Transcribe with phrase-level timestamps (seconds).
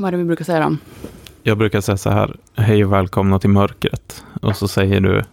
[0.00, 0.76] Vad är det vi brukar säga då?
[1.42, 4.24] Jag brukar säga så här, hej och välkomna till mörkret.
[4.42, 5.24] Och så säger du,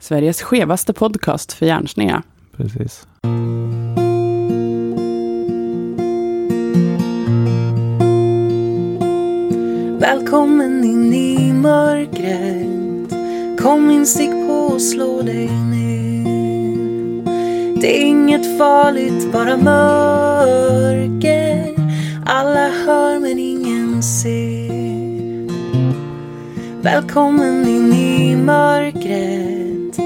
[0.00, 2.22] Sveriges skevaste podcast för hjärnsneda.
[2.56, 3.06] precis.
[10.00, 13.12] Välkommen in i mörkret
[13.62, 16.24] Kom in, stick på och slå dig ner
[17.80, 21.31] Det är inget farligt, bara mörker
[24.02, 24.72] ser
[26.82, 29.96] Välkommen in i mörkret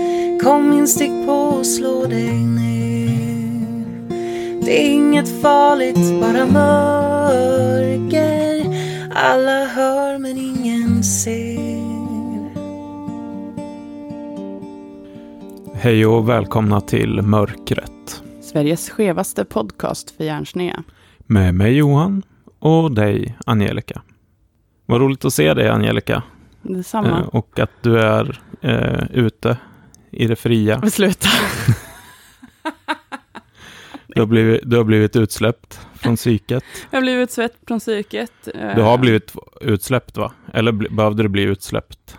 [0.43, 3.57] Kom in, stick på och slå dig ner
[4.65, 7.17] Det är inget farligt, bara mörker
[9.19, 11.77] alla hör men ingen ser.
[15.75, 18.23] Hej och välkomna till mörkret.
[18.41, 20.83] Sveriges skevaste podcast för hjärnsneda.
[21.19, 22.23] Med mig Johan
[22.67, 24.03] och dig Angelica.
[24.87, 26.23] Vad roligt att se dig Angelica.
[26.63, 27.09] Detsamma.
[27.09, 29.57] Eh, och att du är eh, ute
[30.11, 30.91] i det fria.
[30.91, 31.29] Sluta.
[34.09, 36.65] Du har blivit, du har blivit utsläppt från psyket.
[36.91, 38.49] Jag har blivit svett från psyket.
[38.55, 40.33] Eh, Du har blivit utsläppt va?
[40.55, 42.19] Eller behövde du bli utsläppt?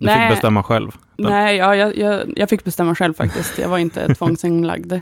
[0.00, 0.28] Du Nej.
[0.28, 0.90] fick bestämma själv.
[1.16, 3.58] Nej, ja, jag, jag, jag fick bestämma själv faktiskt.
[3.58, 4.92] Jag var inte tvångsinlagd.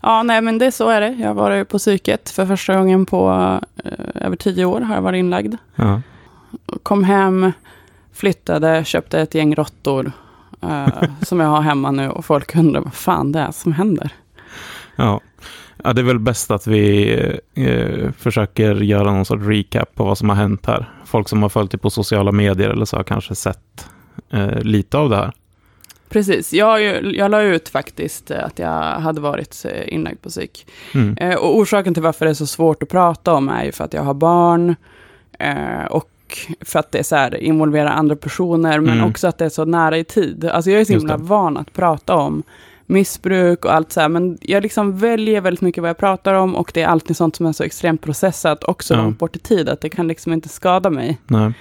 [0.00, 1.08] Ja, nej, men det så är det.
[1.08, 3.30] Jag har varit på psyket för första gången på
[3.84, 3.92] eh,
[4.26, 4.80] över tio år.
[4.80, 5.54] Har jag varit inlagd.
[5.76, 6.00] Ja.
[6.82, 7.52] Kom hem,
[8.12, 10.12] flyttade, köpte ett gäng råttor.
[10.62, 10.88] eh,
[11.22, 14.10] som jag har hemma nu och folk undrar vad fan det är som händer.
[14.96, 15.20] Ja.
[15.84, 17.12] ja, det är väl bäst att vi
[17.54, 20.90] eh, försöker göra någon sorts recap på vad som har hänt här.
[21.04, 23.88] Folk som har följt det på sociala medier eller så har kanske sett
[24.30, 25.32] eh, lite av det här.
[26.08, 26.82] Precis, jag,
[27.14, 30.66] jag la ut faktiskt eh, att jag hade varit eh, inlagd på psyk.
[30.94, 31.16] Mm.
[31.18, 33.84] Eh, och orsaken till varför det är så svårt att prata om är ju för
[33.84, 34.76] att jag har barn.
[35.90, 36.10] Och
[36.60, 39.10] för att det är så här, involverar andra personer, men Mm.
[39.10, 40.44] också att det är så nära i tid.
[40.44, 42.42] Alltså jag är så himla van att prata om
[42.86, 46.56] missbruk och allt så här, men jag liksom väljer väldigt mycket vad jag pratar om
[46.56, 49.02] och det är alltid sånt som är så extremt processat också Ja.
[49.02, 51.18] långt bort i tid, att det kan liksom inte skada mig.
[51.26, 51.52] Nej.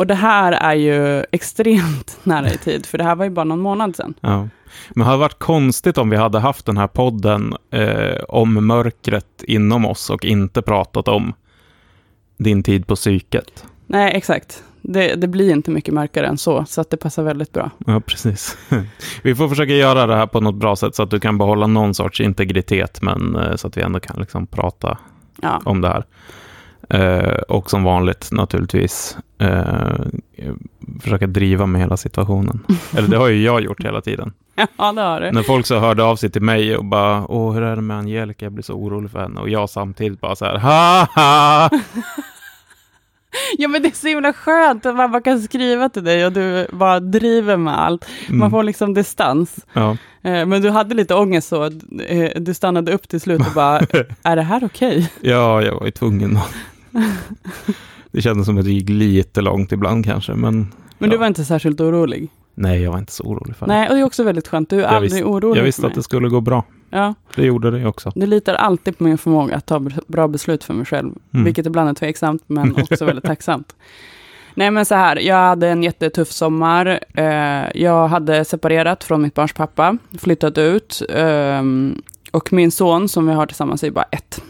[0.00, 3.44] Och det här är ju extremt nära i tid, för det här var ju bara
[3.44, 4.14] någon månad sedan.
[4.20, 4.48] Ja.
[4.90, 9.42] Men det hade varit konstigt om vi hade haft den här podden eh, om mörkret
[9.42, 11.32] inom oss och inte pratat om
[12.36, 13.64] din tid på psyket.
[13.86, 14.62] Nej, exakt.
[14.82, 17.70] Det, det blir inte mycket mörkare än så, så att det passar väldigt bra.
[17.86, 18.58] Ja, precis.
[19.22, 21.66] Vi får försöka göra det här på något bra sätt så att du kan behålla
[21.66, 24.98] någon sorts integritet, men eh, så att vi ändå kan liksom prata
[25.42, 26.04] Ja, om det här.
[26.90, 30.00] Eh, och som vanligt naturligtvis eh,
[31.02, 32.60] försöka driva med hela situationen.
[32.96, 34.32] Eller det har ju jag gjort hela tiden.
[34.76, 35.30] ja det har du.
[35.32, 37.96] När folk så hörde av sig till mig och bara, åh hur är det med
[37.98, 39.40] Angelica, jag blir så orolig för henne.
[39.40, 41.70] Och jag samtidigt bara så här, ha ha!
[43.58, 46.32] Ja, men det är så himla skönt att man bara kan skriva till dig och
[46.32, 48.06] du bara driver med allt.
[48.28, 48.50] Man Mm.
[48.50, 49.56] får liksom distans.
[49.72, 49.90] Ja.
[50.22, 51.68] Eh, Men du hade lite ångest så,
[52.36, 53.78] du stannade upp till slut och bara,
[54.22, 55.12] är det här okej?
[55.20, 56.36] ja, jag var ju tvungen.
[56.36, 56.54] att-
[58.12, 60.68] Det kändes som att det gick lite långt ibland kanske, men
[60.98, 61.20] Men du Ja.
[61.20, 62.28] var inte särskilt orolig?
[62.54, 63.72] nej, jag var inte så orolig för det.
[63.72, 64.70] Nej, och det är också väldigt skönt.
[64.70, 66.64] Du är Jag aldrig visste- orolig Jag visste att det skulle gå bra.
[66.90, 68.12] Ja, Det gjorde det också.
[68.14, 71.12] du litar alltid på min förmåga att ta br- bra beslut för mig själv.
[71.34, 71.44] Mm.
[71.44, 73.76] Vilket ibland är tveksamt, men också väldigt tacksamt.
[74.54, 77.00] Nej, men så här, jag hade en jättetuff sommar.
[77.14, 81.02] Eh, jag hade separerat från mitt barns pappa, flyttat ut.
[81.08, 84.42] ehm, och min son, som vi har tillsammans, är bara ett.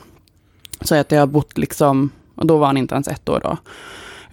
[0.80, 3.56] Så att jag har bott liksom, och då var han inte ens ett år då.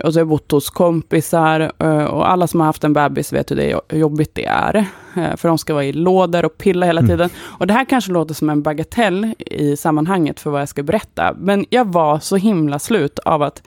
[0.03, 3.33] Och så har jag bott hos kompisar eh, och alla som har haft en bebis
[3.33, 4.75] vet hur det är, hur jobbigt det är.
[5.15, 7.09] Eh, För de ska vara i lådor och pilla hela Mm.
[7.09, 7.29] tiden.
[7.39, 11.35] Och det här kanske låter som en bagatell i sammanhanget för vad jag ska berätta.
[11.39, 13.63] Men jag var så himla slut av att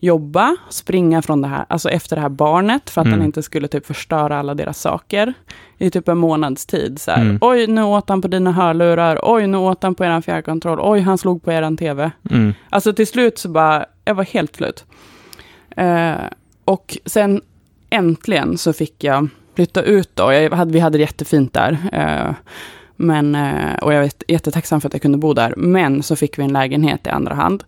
[0.00, 3.18] jobba, springa från det här, alltså efter det här barnet, för att Mm.
[3.18, 5.34] den inte skulle typ förstöra alla deras saker.
[5.78, 7.00] I typ en månads tid.
[7.00, 7.38] Så Mm.
[7.40, 9.18] Oj, nu åt han på dina hörlurar.
[9.22, 10.78] Oj, nu åt han på eran fjärrkontroll.
[10.82, 12.10] Oj, han slog på eran tv.
[12.30, 12.54] Mm.
[12.70, 14.84] Alltså till slut så bara, jag var helt slut.
[15.76, 16.14] Eh,
[16.64, 17.40] och sen
[17.90, 20.32] äntligen så fick jag flytta ut då.
[20.32, 21.78] Jag hade, vi hade det jättefint där.
[21.92, 22.34] Eh,
[22.96, 25.54] men, eh, och jag är jättetacksam för att jag kunde bo där.
[25.56, 27.64] Men så fick vi en lägenhet i andra hand.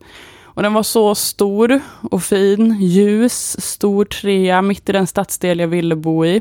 [0.55, 5.69] Och den var så stor och fin, ljus, stor trea, mitt i den stadsdel jag
[5.69, 6.41] ville bo i.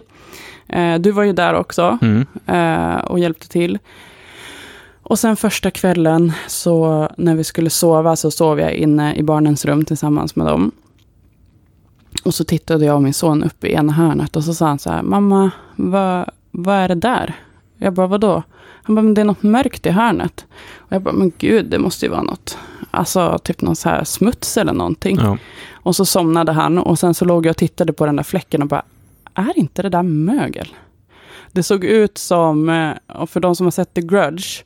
[0.68, 2.26] Eh, du var ju där också Mm.
[2.46, 3.80] eh, och hjälpte till.
[5.04, 9.66] Och sen första kvällen, så när vi skulle sova, så sov jag inne i barnens
[9.66, 10.72] rum tillsammans med dem.
[12.24, 14.80] Och så tittade jag och min son upp i ena hörnet och så sa han
[14.80, 17.36] så här, mamma, vad, vad är det där?
[17.78, 18.44] Jag bara, vadå?
[18.84, 20.46] Han bara, men det är något mörkt i hörnet.
[20.78, 22.58] Och jag bara, men gud, det måste ju vara något.
[22.92, 25.18] Alltså, typ någon så här smuts eller någonting.
[25.22, 25.38] Ja.
[25.74, 28.62] Och så somnade han och sen så låg jag och tittade på den där fläcken
[28.62, 28.84] och bara,
[29.34, 30.68] är inte det där mögel?
[31.52, 34.64] Det såg ut som, eh, och för de som har sett The Grudge,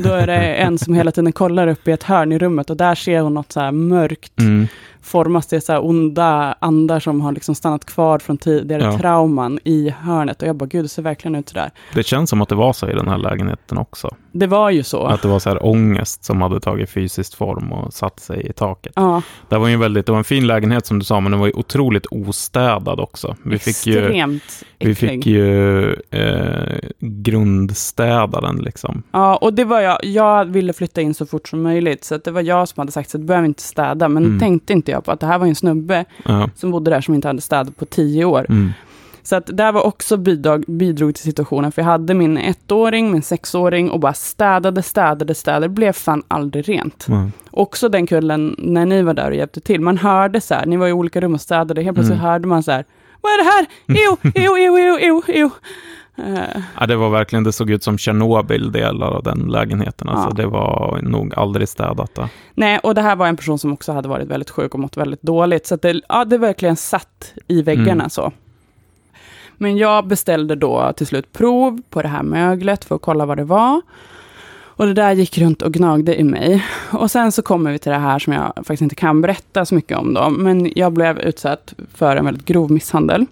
[0.00, 2.76] då är det en som hela tiden kollar upp i ett hörn i rummet och
[2.76, 4.66] där ser hon något så här mörkt, Mm.
[5.04, 8.98] Formas det så onda andar som har liksom stannat kvar från tidigare Ja.
[8.98, 10.42] trauman i hörnet.
[10.42, 11.70] Och jag bara, gud det ser verkligen ut sådär.
[11.94, 14.14] Det känns som att det var så i den här lägenheten också.
[14.32, 15.04] Det var ju så.
[15.06, 18.52] Att det var så här ångest som hade tagit fysisk form och satt sig i
[18.52, 18.92] taket.
[18.96, 21.40] Ja, Det var ju väldigt, det var en fin lägenhet som du sa, men den
[21.40, 23.36] var ju otroligt ostädad också.
[23.42, 24.42] Vi fick ju, extremt
[24.78, 29.02] vi fick ju eh, grundstäda den liksom.
[29.12, 29.98] Ja, och det var jag.
[30.04, 32.04] Jag ville flytta in så fort som möjligt.
[32.04, 34.08] Så det var jag som hade sagt så att du behöver inte städa.
[34.08, 34.40] Men Mm.
[34.40, 36.48] tänkte inte jag på att det här var en snubbe Ja.
[36.56, 38.46] som bodde där som inte hade städat på tio år.
[38.48, 38.72] Mm.
[39.22, 41.72] Så att det här var också bidrag, bidrog till situationen.
[41.72, 45.64] För jag hade min ettåring, min sexåring och bara städade, städade, städade.
[45.64, 47.06] Det blev fan aldrig rent.
[47.08, 47.28] Ja.
[47.50, 49.80] Också den kvällen när ni var där och hjälpte till.
[49.80, 51.82] Man hörde så här, ni var i olika rum och städade.
[51.82, 52.26] Helt plötsligt Mm.
[52.30, 52.84] hörde man så här,
[53.24, 53.66] vad är det här?
[53.86, 55.50] Jo, jo, jo, jo, jo, jo.
[56.16, 60.08] Eh, Ja, det var verkligen, det såg ut som Tjernobyl delar av den lägenheten.
[60.08, 60.34] Alltså, Ja.
[60.34, 62.28] Det var nog aldrig städat där.
[62.54, 64.96] Nej, och det här var en person som också hade varit väldigt sjuk och mått
[64.96, 65.66] väldigt dåligt.
[65.66, 68.10] Så det, ja, det verkligen satt i väggarna Mm.
[68.10, 68.32] så.
[69.56, 73.36] Men jag beställde då till slut prov på det här möglet för att kolla vad
[73.36, 73.80] det var.
[74.76, 76.64] Och det där gick runt och gnagde i mig.
[76.92, 79.74] Och sen så kommer vi till det här som jag faktiskt inte kan berätta så
[79.74, 80.30] mycket om då.
[80.30, 83.26] Men jag blev utsatt för en väldigt grov misshandel.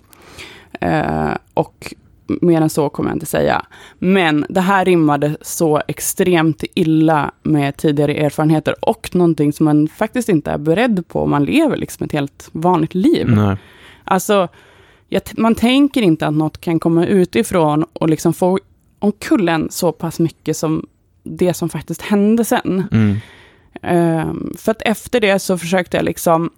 [0.81, 1.95] Eh, och
[2.27, 3.65] mer än så kommer jag inte säga.
[3.99, 10.29] Men det här rimmade så extremt illa med tidigare erfarenheter och någonting som man faktiskt
[10.29, 13.31] inte är beredd på om man lever liksom ett helt vanligt liv.
[13.31, 13.57] Nej.
[14.05, 14.49] Alltså,
[15.37, 18.59] man tänker inte att något kan komma utifrån och liksom få
[18.99, 20.87] omkull en så pass mycket som
[21.23, 22.89] det som faktiskt hände sen.
[22.93, 23.17] Mm.
[23.83, 26.51] Ehm, för att efter det så försökte jag liksom...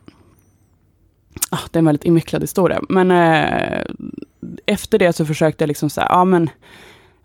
[1.50, 3.84] Ah, det är en väldigt invecklad historia, men eh,
[4.66, 6.50] efter det så försökte jag liksom säga, ja men,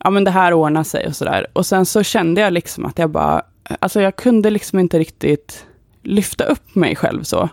[0.03, 1.47] ja men det här ordnar sig och sådär.
[1.53, 3.41] Och sen så kände jag liksom att jag bara,
[3.79, 5.65] alltså jag kunde liksom inte riktigt
[6.03, 7.49] lyfta upp mig själv så.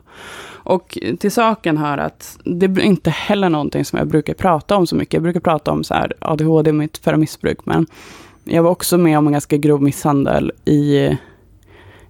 [0.67, 4.87] Och till saken hör att det är inte heller någonting som jag brukar prata om
[4.87, 5.15] så mycket.
[5.15, 7.87] Jag brukar prata om så här ADHD, mitt förra missbruk, men
[8.47, 11.07] jag var också med om en ganska grov misshandel i,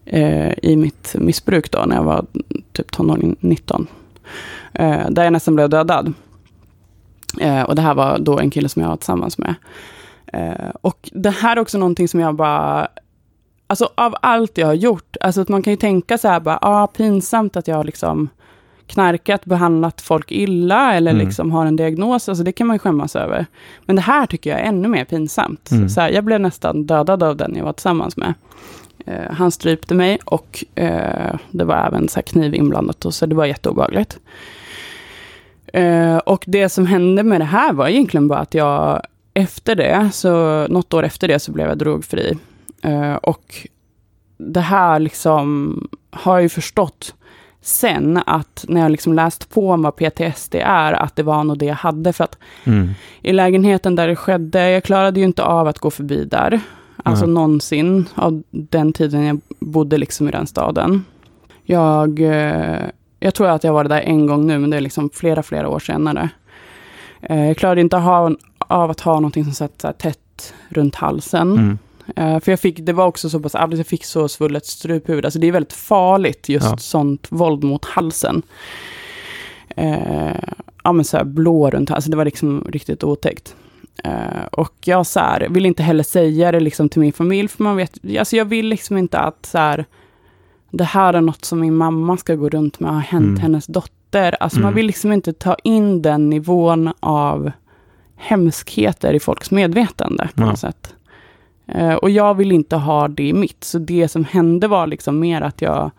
[0.05, 2.27] eh, i mitt missbruk då, när jag var
[2.73, 3.87] typ tonåring, 19.
[4.73, 6.13] Eh, där jag nästan blev dödad.
[7.41, 9.55] Eh, och det här var då en kille som jag var tillsammans med.
[10.27, 12.89] Eh, och det här är också någonting som jag bara...
[13.69, 16.59] Alltså av allt jag har gjort, alltså att man kan ju tänka så här bara,
[16.63, 18.29] ah, pinsamt att jag har liksom
[18.87, 21.27] knarkat, behandlat folk illa eller Mm.
[21.27, 23.47] liksom har en diagnos, alltså det kan man skämmas över.
[23.85, 25.71] Men det här tycker jag är ännu mer pinsamt.
[25.71, 25.89] Mm.
[25.89, 28.35] Så här, jag blev nästan dödad av den jag var tillsammans med.
[29.07, 33.27] Eh, han strypte mig och eh, det var även så här kniv inblandat, och så
[33.27, 34.19] det var jätteobehagligt.
[35.73, 39.03] Eh, och det som hände med det här var egentligen bara att jag
[39.35, 42.39] efter det, så något år efter det så blev jag drogfri.
[42.83, 43.67] Eh, och
[44.39, 47.15] det här liksom har jag ju förstått
[47.67, 51.59] sen att när jag liksom läst på om vad PTSD är, att det var nog
[51.59, 52.13] det jag hade.
[52.13, 52.91] För att Mm.
[53.23, 56.61] i lägenheten där det skedde, jag klarade ju inte av att gå förbi där.
[57.05, 57.35] Alltså Nej.
[57.35, 61.05] någonsin av den tiden jag bodde liksom i den staden.
[61.65, 62.83] Jag, eh,
[63.21, 65.69] jag tror att jag var där en gång nu, men det är liksom flera, flera
[65.69, 66.29] år senare.
[67.21, 67.97] Eh, jag klarade inte
[68.59, 71.53] av att ha någonting som satt tätt runt halsen.
[71.53, 71.79] Mm.
[72.17, 75.25] Eh, för jag fick, det var också så pass jag fick så svullet struphuvud.
[75.25, 76.77] Alltså det är väldigt farligt, just Ja.
[76.77, 78.43] sånt våld mot halsen.
[79.77, 80.37] Eh,
[80.85, 83.57] ja men så här blå runt halsen, det var liksom riktigt otäckt.
[84.05, 87.63] Eh, och jag så här, vill inte heller säga det liksom till min familj, för
[87.63, 89.85] man vet, alltså jag vill liksom inte att så här,
[90.71, 93.41] det här är något som min mamma ska gå runt med, har hänt Mm.
[93.41, 94.37] hennes dotter.
[94.41, 94.75] Alltså man Mm.
[94.75, 97.51] vill liksom inte ta in den nivån av
[98.17, 100.47] hemskheter i folks medvetande på Ja.
[100.47, 100.95] något sätt.
[101.67, 105.19] Eh, och jag vill inte ha det i mitt, så det som hände var liksom
[105.19, 105.91] mer att jag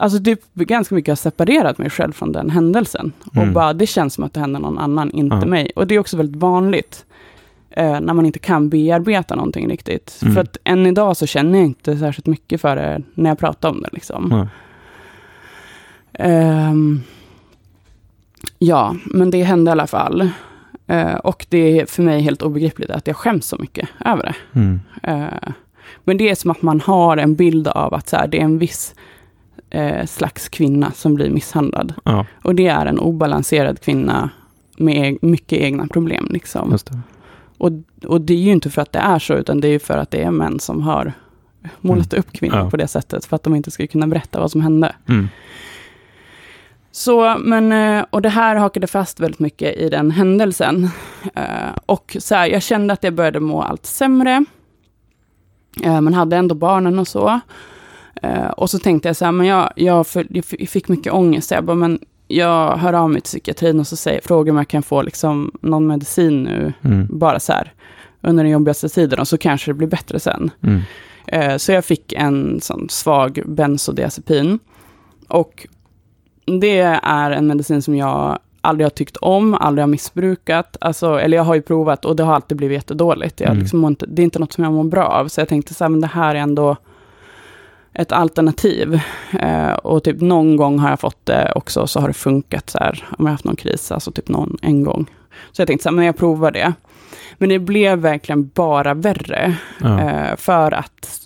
[0.00, 3.12] Alltså typ ganska mycket har separerat mig själv från den händelsen.
[3.34, 3.48] Mm.
[3.48, 5.46] Och bara, det känns som att det händer någon annan, inte Ja.
[5.46, 5.70] mig.
[5.76, 7.04] Och det är också väldigt vanligt.
[7.70, 10.18] Eh, när man inte kan bearbeta någonting riktigt.
[10.22, 10.34] Mm.
[10.34, 13.68] För att än idag så känner jag inte särskilt mycket för det när jag pratar
[13.68, 13.88] om det.
[13.92, 14.28] Liksom.
[14.30, 14.48] Ja.
[16.24, 17.00] Ehm,
[18.58, 20.30] ja, men det hände i alla fall.
[20.88, 24.34] Eh, och det är för mig helt obegripligt att jag skäms så mycket över det.
[24.60, 24.80] Mm.
[25.02, 25.52] Eh,
[26.04, 28.44] men det är som att man har en bild av att så här, det är
[28.44, 28.94] en viss
[29.70, 31.94] eh, slags kvinna som blir misshandlad.
[32.04, 34.30] Ja, Och det är en obalanserad kvinna
[34.78, 36.28] med e- mycket egna problem.
[36.30, 36.70] Liksom.
[36.70, 36.98] det.
[37.58, 37.70] Och,
[38.06, 40.10] och det är ju inte för att det är så, utan det är för att
[40.10, 41.12] det är män som har
[41.80, 42.70] målat upp kvinnor Ja.
[42.70, 44.94] på det sättet, för att de inte ska kunna berätta vad som hände.
[45.08, 45.28] Mm.
[46.98, 50.88] Så, men, eh, och det här hakade fast väldigt mycket i den händelsen.
[51.34, 54.44] Eh, Och så här, jag kände att jag började må allt sämre.
[55.82, 57.40] Eh, Men hade ändå barnen och så.
[58.56, 60.06] Och så tänkte jag så här, men jag, jag,
[60.68, 61.50] fick mycket ångest.
[61.50, 64.68] Jag bara, men jag hör av mig till psykiatrin och så säger, frågar om jag
[64.68, 66.72] kan få liksom någon medicin nu.
[66.84, 67.06] Mm.
[67.10, 67.72] Bara så här,
[68.20, 69.18] under den jobbigaste tiden.
[69.18, 70.50] Och så kanske det blir bättre sen.
[70.62, 71.58] Mm.
[71.58, 74.58] Så jag fick en sån svag bensodiazepin.
[75.28, 75.66] Och
[76.60, 80.76] det är en medicin som jag aldrig har tyckt om, aldrig har missbrukat.
[80.80, 83.40] Alltså, eller jag har ju provat och det har alltid blivit jättedåligt.
[83.40, 83.58] Jag Mm.
[83.60, 85.28] liksom inte, det är inte något som jag mår bra av.
[85.28, 86.76] Så jag tänkte så här, men det här är ändå
[87.92, 89.00] ett alternativ.
[89.40, 92.78] Eh, och typ någon gång har jag fått det också, så har det funkat så
[92.78, 95.06] här, om jag har haft någon kris, alltså typ någon, en gång.
[95.52, 96.72] Så jag tänkte så här, men jag provar det.
[97.38, 99.56] Men det blev verkligen bara värre.
[99.80, 100.00] Ja.
[100.00, 101.20] Eh, för att...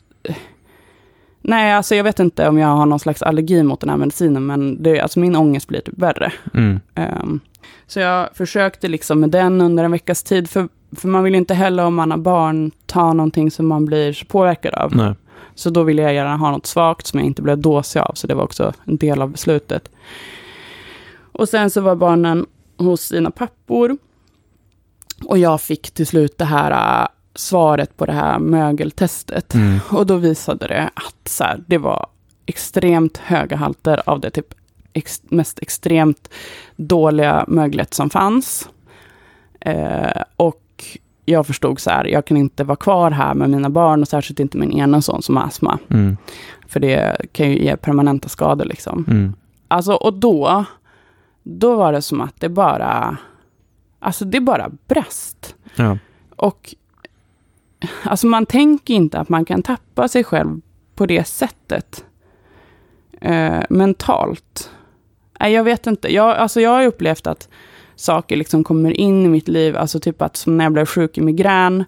[1.42, 4.46] Nej, alltså jag vet inte om jag har någon slags allergi mot den här medicinen,
[4.46, 6.32] men det, alltså min ångest blir typ värre.
[6.54, 6.80] Mm.
[6.94, 7.40] Ehm,
[7.86, 11.38] så jag försökte liksom med den under en veckas tid, för, för man vill ju
[11.38, 14.96] inte heller om man har barn ta någonting som man blir påverkad av.
[14.96, 15.14] Nej.
[15.54, 18.26] Så då ville jag gärna ha något svagt som jag inte blev dåsig av, så
[18.26, 19.90] det var också en del av beslutet.
[21.32, 22.46] Och sen så var barnen
[22.76, 23.96] hos sina pappor.
[25.24, 29.54] Och jag fick till slut det här äh, svaret på det här mögeltestet.
[29.54, 29.78] Mm.
[29.90, 32.06] Och då visade det att så här, det var
[32.46, 34.54] extremt höga halter av det typ
[34.92, 36.28] ex, mest extremt
[36.76, 38.68] dåliga möglet som fanns.
[39.60, 40.58] Eh, och
[41.24, 44.40] jag förstod så här, jag kan inte vara kvar här med mina barn och särskilt
[44.40, 45.78] inte min ena son som har astma.
[45.90, 46.16] Mm.
[46.66, 49.04] För det kan ju ge permanenta skador liksom.
[49.08, 49.32] Mm.
[49.68, 50.64] Alltså, och då,
[51.42, 53.16] då var det som att det bara,
[54.00, 55.54] alltså det bara brast.
[55.76, 55.98] Ja.
[56.36, 56.74] Och
[58.02, 60.60] alltså man tänker inte att man kan tappa sig själv
[60.94, 62.04] på det sättet.
[63.20, 64.70] Eh, mentalt.
[65.40, 66.14] Nej, jag vet inte.
[66.14, 67.48] Jag, alltså jag har upplevt att
[67.96, 69.76] saker liksom kommer in i mitt liv.
[69.76, 71.84] Alltså typ att som när jag blev sjuk i migrän.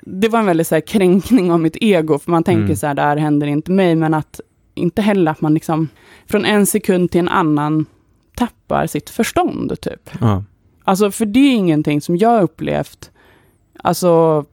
[0.00, 2.18] Det var en väldigt så här, kränkning av mitt ego.
[2.18, 2.76] För man tänker Mm.
[2.76, 3.94] så här, det här händer inte mig.
[3.94, 4.40] Men att
[4.74, 5.88] inte heller att man liksom
[6.26, 7.86] från en sekund till en annan
[8.36, 10.10] tappar sitt förstånd typ.
[10.20, 10.44] Ja.
[10.84, 13.10] Alltså, för det är ingenting som jag har upplevt.
[13.82, 14.44] Alltså,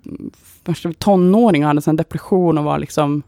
[0.98, 3.24] tonåring och hade en depression och var liksom,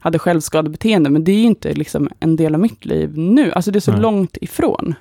[0.00, 3.52] hade självskadebeteende, men det är ju inte liksom en del av mitt liv nu.
[3.52, 4.00] Alltså det är så Nej.
[4.00, 4.94] långt ifrån.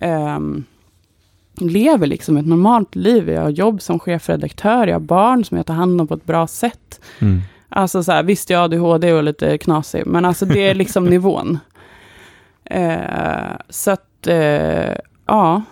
[0.00, 0.64] Um,
[1.60, 3.30] lever liksom ett normalt liv.
[3.30, 6.26] Jag har jobb som chefredaktör, jag har barn som jag tar hand om på ett
[6.26, 7.00] bra sätt.
[7.18, 7.40] Mm.
[7.68, 11.04] Alltså så här, visst jag har ADHD och lite knasig, men alltså det är liksom
[11.10, 11.58] nivån.
[12.64, 14.94] Eh, så att, eh,
[15.26, 15.62] ja.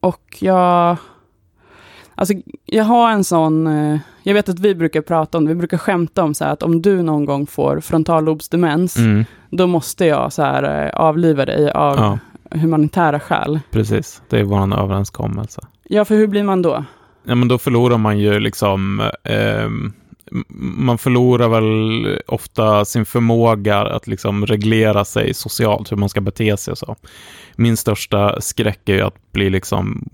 [0.00, 0.96] Och jag...
[2.20, 2.34] Alltså,
[2.66, 3.66] jag har en sån...
[3.66, 6.52] Eh, jag vet att vi brukar prata om det, vi brukar skämta om så här
[6.52, 9.24] att om du någon gång får frontallobsdemens, Mm.
[9.50, 12.18] då måste jag så här eh, avliva dig av Ja,
[12.58, 13.60] humanitära skäl.
[13.70, 14.22] precis.
[14.28, 15.60] Det är vår överenskommelse.
[15.84, 16.84] Ja, för hur blir man då?
[17.24, 19.02] Ja, men då förlorar man ju liksom...
[19.24, 19.92] m-
[20.78, 26.56] man förlorar väl ofta sin förmåga att liksom reglera sig socialt, hur man ska bete
[26.56, 26.96] sig och så.
[27.56, 30.08] Min största skräck är ju att bli liksom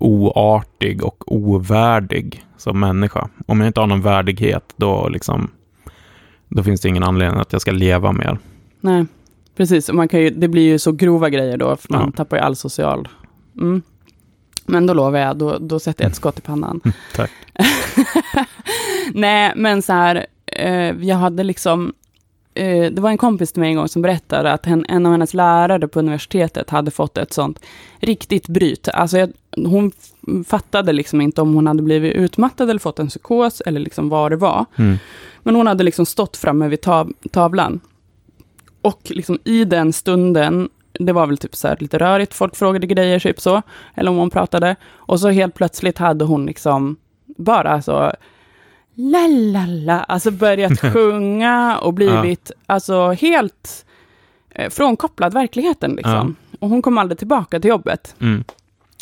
[0.00, 3.28] oartig och ovärdig som människa.
[3.46, 5.50] Om jag inte har någon värdighet, då liksom
[6.48, 8.38] då finns det ingen anledning att jag ska leva mer.
[8.80, 9.06] Nej,
[9.56, 9.88] precis.
[9.88, 12.12] Och man kan ju, det blir ju så grova grejer då, för man Ja.
[12.16, 13.08] tappar ju all social...
[13.60, 13.82] Mm.
[14.66, 16.80] Men då lovar jag, då, då sätter jag ett skott i pannan.
[17.16, 17.30] Tack.
[19.14, 21.92] Nej, men så här, eh, jag hade liksom...
[22.60, 25.12] Eh, det var en kompis till mig en gång som berättade att en, en av
[25.12, 27.60] hennes lärare på universitetet hade fått ett sånt
[28.00, 28.88] riktigt bryt.
[28.88, 29.92] Alltså jag, hon
[30.46, 34.32] fattade liksom inte om hon hade blivit utmattad eller fått en psykos eller liksom vad
[34.32, 34.64] det var.
[34.76, 34.98] Mm.
[35.42, 37.80] Men hon hade liksom stått framme vid tav tavlan.
[38.82, 43.18] Och liksom i den stunden, det var väl typ så lite rörigt, folk frågade grejer,
[43.18, 43.62] typ så,
[43.94, 44.76] eller om hon pratade.
[44.86, 48.12] Och så helt plötsligt hade hon liksom bara så,
[49.00, 53.86] la la la, alltså börjat sjunga och blivit alltså helt
[54.50, 56.36] eh, frånkopplad verkligheten liksom.
[56.60, 58.14] Och hon kom aldrig tillbaka till jobbet.
[58.20, 58.44] Mm.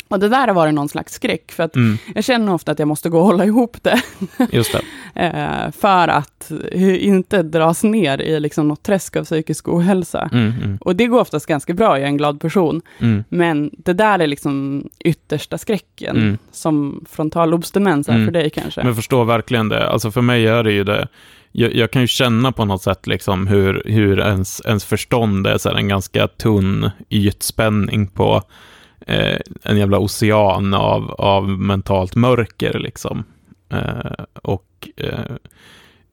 [0.09, 1.97] Och det där har varit någon slags skräck, för att Mm.
[2.15, 4.01] jag känner ofta att jag måste gå och hålla ihop det.
[4.51, 4.81] Just det.
[5.25, 6.51] Eh, för att
[6.99, 10.29] inte dras ner i liksom något träsk av psykisk ohälsa.
[10.33, 12.81] Mm, mm, Och det går oftast ganska bra, jag är en glad person.
[12.99, 13.23] mm.
[13.29, 16.37] Men det där är liksom yttersta skräcken, Mm.
[16.51, 18.25] som frontallobsdemens är Mm.
[18.27, 18.83] för dig kanske.
[18.83, 19.89] Men förstår verkligen det.
[19.89, 21.07] Alltså för mig är det ju det.
[21.51, 25.57] Jag, jag kan ju känna på något sätt liksom hur, hur ens, ens förstånd är
[25.57, 28.41] så en ganska tunn ytspänning på
[29.09, 33.23] eh, en jävla ocean av, av mentalt mörker liksom.
[33.69, 35.35] Eh, och eh,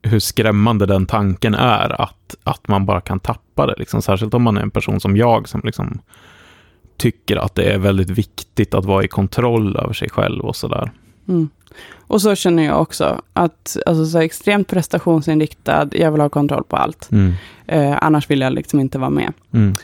[0.01, 3.75] hur skrämmande den tanken är att, att man bara kan tappa det.
[3.77, 4.01] Liksom.
[4.01, 5.99] Särskilt om man är en person som jag som liksom
[6.97, 10.91] tycker att det är väldigt viktigt att vara i kontroll över sig själv och sådär.
[11.27, 11.49] Mm.
[11.95, 16.75] Och så känner jag också, att alltså, så extremt prestationsinriktad, jag vill ha kontroll på
[16.75, 17.11] allt.
[17.11, 17.33] Mm.
[17.67, 19.33] Eh, annars vill jag liksom inte vara med.
[19.53, 19.75] Mm.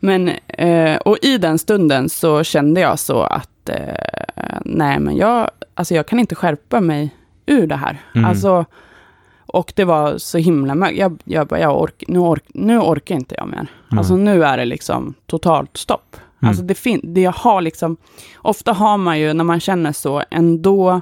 [0.00, 5.50] Men, eh, och i den stunden så kände jag så att, eh, nej men jag,
[5.74, 7.14] alltså jag kan inte skärpa mig
[7.46, 7.98] ur det här.
[8.14, 8.30] Mm.
[8.30, 8.64] Alltså,
[9.46, 10.98] och det var så himla mörkt.
[10.98, 13.66] Jag, jag bara, jag ork, nu, ork, nu orkar inte jag mer.
[13.88, 13.98] Nej.
[13.98, 16.16] Alltså nu är det liksom totalt stopp.
[16.42, 16.48] Mm.
[16.48, 17.96] Alltså det, fin- det jag har liksom,
[18.36, 21.00] ofta har man ju när man känner så ändå,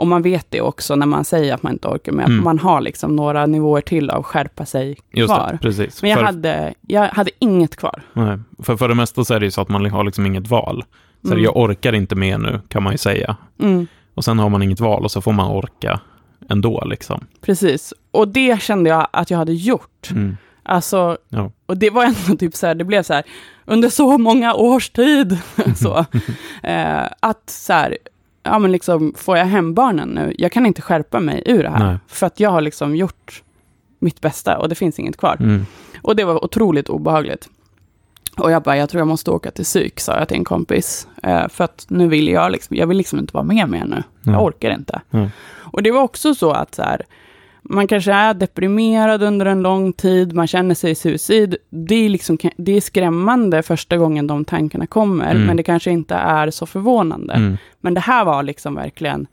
[0.00, 2.44] och man vet det också när man säger att man inte orkar med, Mm.
[2.44, 5.48] man har liksom några nivåer till av skärpa sig Just kvar.
[5.52, 6.02] det, precis.
[6.02, 8.02] Men jag för, hade, jag hade inget kvar.
[8.12, 10.48] nej, för, för det mesta så är det ju så att man har liksom inget
[10.48, 10.84] val.
[11.22, 11.44] Så Mm.
[11.44, 13.36] jag orkar inte mer nu, kan man ju säga.
[13.62, 16.00] Mm, Och sen har man inget val och så får man orka
[16.48, 17.24] ändå liksom.
[17.40, 17.94] precis.
[18.10, 20.08] Och det kände jag att jag hade gjort.
[20.10, 20.36] Mm.
[20.62, 21.50] Alltså, Ja.
[21.66, 23.22] och det var ändå typ så här, det blev så här,
[23.64, 25.38] under så många års tid,
[25.76, 25.98] så,
[26.62, 27.96] eh, att så här,
[28.42, 31.70] ja men liksom, får jag hem barnen nu, jag kan inte skärpa mig ur det
[31.70, 31.98] här, Nej.
[32.06, 33.42] för att jag har liksom gjort
[33.98, 35.36] mitt bästa och det finns inget kvar.
[35.40, 35.66] Mm.
[36.02, 37.48] Och det var otroligt obehagligt.
[38.36, 41.08] Och jag bara, jag tror jag måste åka till psyk, sa jag till en kompis.
[41.22, 44.02] Eh, för att nu vill jag liksom, jag vill liksom inte vara med mer nu.
[44.22, 44.34] Nej.
[44.34, 45.00] Jag orkar inte.
[45.10, 45.30] Nej.
[45.58, 47.02] Och det var också så att så här,
[47.62, 51.56] man kanske är deprimerad under en lång tid, man känner sig suicid.
[51.70, 55.46] Det är, liksom, det är skrämmande första gången de tankarna kommer, Mm.
[55.46, 57.34] men det kanske inte är så förvånande.
[57.34, 57.56] Mm.
[57.80, 59.26] Men det här var liksom verkligen,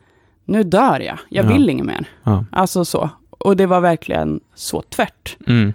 [0.46, 1.50] nu dör jag, jag Ja.
[1.54, 2.06] vill inget mer.
[2.24, 2.46] Ja.
[2.52, 3.10] Alltså så.
[3.30, 5.38] Och det var verkligen så tvärt.
[5.48, 5.74] Mm.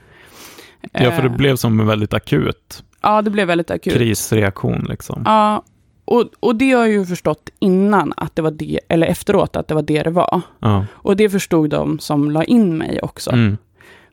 [0.93, 3.95] Ja, för det Eh, blev som en väldigt akut Ja, det blev väldigt akut.
[3.95, 5.23] krisreaktion liksom.
[5.27, 5.63] Ja,
[6.05, 9.69] och, och det har jag ju förstått innan, att det var det, eller efteråt, att
[9.69, 10.41] det var det det var.
[10.59, 10.87] Ja.
[10.93, 13.31] Och det förstod de som la in mig också.
[13.31, 13.57] Mm.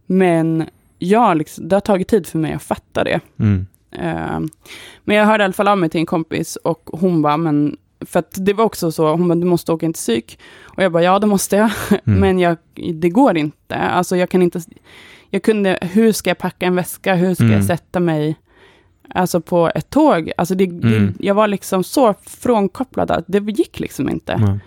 [0.06, 0.66] Men
[1.00, 3.20] jag, liksom, det har tagit tid för mig att fatta det.
[3.40, 3.68] Mm.
[3.92, 4.40] Eh,
[5.04, 7.78] men jag hörde i alla fall av mig till en kompis och hon bara, men
[8.06, 10.40] för att det var också så, hon bara, du måste åka in till psyk.
[10.64, 11.72] Och jag bara, ja det måste jag,
[12.06, 12.20] Mm.
[12.20, 12.58] men jag,
[12.94, 13.76] det går inte.
[13.76, 14.62] Alltså jag kan inte,
[15.30, 17.56] jag kunde, hur ska jag packa en väska, hur ska Mm.
[17.56, 18.36] jag sätta mig,
[19.16, 20.32] alltså på ett tåg.
[20.38, 21.14] Alltså det, Mm.
[21.20, 24.38] jag var liksom så frånkopplad att det gick liksom inte.
[24.38, 24.60] Nej.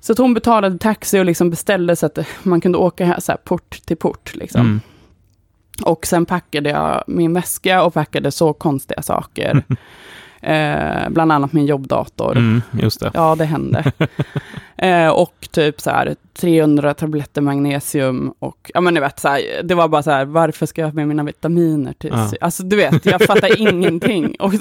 [0.00, 3.32] Så att hon betalade taxi och liksom beställde så att man kunde åka här, så
[3.32, 4.34] här, port till port.
[4.34, 4.60] Liksom.
[4.60, 4.80] Mm.
[5.82, 9.62] Och sen packade jag min väska och packade så konstiga saker.
[10.42, 12.36] eh, bland annat min jobbdator.
[12.36, 13.10] Mm, just det.
[13.14, 13.92] Ja, det hände.
[14.78, 19.40] eh, och typ så här 300 tabletter magnesium och ja men ni vet så här,
[19.64, 22.30] det var bara så här, varför ska jag ha med mina vitaminer till Ja.
[22.40, 24.34] Alltså du vet, jag fattar ingenting.
[24.38, 24.52] Och,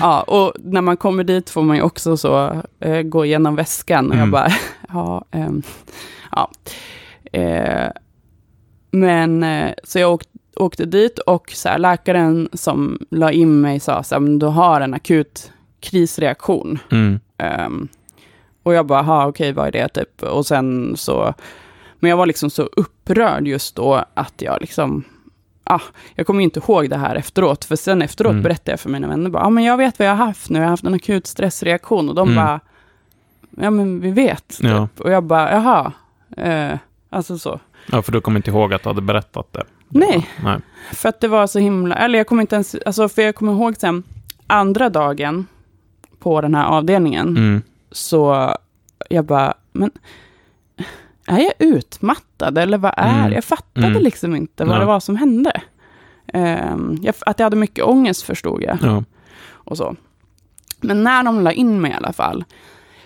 [0.00, 4.06] ja, och när man kommer dit får man ju också så eh, gå igenom väskan
[4.10, 4.30] och jag Mm.
[4.30, 4.48] bara,
[4.88, 5.62] ja, ehm,
[6.32, 6.50] ja.
[7.32, 7.90] Eh,
[8.90, 13.80] men eh, så jag åkte, åkte dit och så här, läkaren som la in mig
[13.80, 16.78] sa så här, du har en akut krisreaktion.
[16.90, 17.20] Mm.
[17.38, 17.88] Ehm,
[18.62, 20.22] och jag bara, ha okej, vad är det typ?
[20.22, 21.34] Och sen så,
[21.98, 25.04] men jag var liksom så upprörd just då att jag liksom,
[25.64, 25.80] ah,
[26.14, 28.42] jag kommer inte ihåg det här efteråt, för sen efteråt Mm.
[28.42, 30.58] berättade jag för mina vänner, bara, ah, men jag vet vad jag har haft nu,
[30.58, 32.44] jag har haft en akut stressreaktion, och de Mm.
[32.44, 32.60] bara,
[33.50, 34.66] ja men vi vet, typ.
[34.70, 34.88] Ja.
[34.98, 35.92] och jag bara, jaha,
[36.36, 36.78] eh,
[37.10, 37.60] alltså så.
[37.92, 39.64] ja, för du kommer inte ihåg att du hade berättat det.
[39.88, 40.58] Nej, Nej.
[40.92, 43.52] för att det var så himla, eller jag kommer inte ens, alltså för jag kommer
[43.52, 44.02] ihåg sen,
[44.46, 45.46] andra dagen
[46.18, 47.62] på den här avdelningen, Mm.
[47.92, 48.54] så
[49.10, 49.90] jag bara, men
[51.26, 53.32] är jag utmattad eller vad är Mm.
[53.32, 54.02] Jag fattade Mm.
[54.02, 54.80] liksom inte vad Ja.
[54.80, 55.60] det var som hände.
[56.32, 58.78] Ehm, jag, att jag hade mycket ångest förstod jag.
[58.82, 59.04] Ja.
[59.48, 59.96] Och så.
[60.80, 62.44] Men när de la in mig i alla fall,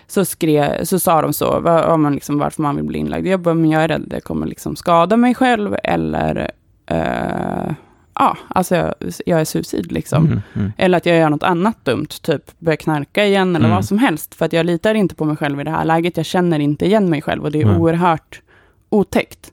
[0.07, 3.27] så, skrev, så sa de så, vad, ja, men liksom, varför man vill bli inlagd.
[3.27, 6.51] Jag bara, men jag är rädd att jag kommer liksom skada mig själv eller
[6.90, 7.72] eh,
[8.14, 8.94] ja, alltså jag,
[9.26, 10.26] jag är suicid liksom.
[10.26, 10.40] Mm.
[10.55, 10.72] Mm.
[10.76, 13.76] Eller att jag gör något annat dumt, typ börjar knarka igen eller Mm.
[13.76, 14.35] vad som helst.
[14.35, 16.16] För att jag litar inte på mig själv i det här läget.
[16.16, 17.76] Jag känner inte igen mig själv och det är Nej.
[17.76, 18.40] oerhört
[18.88, 19.53] otäckt.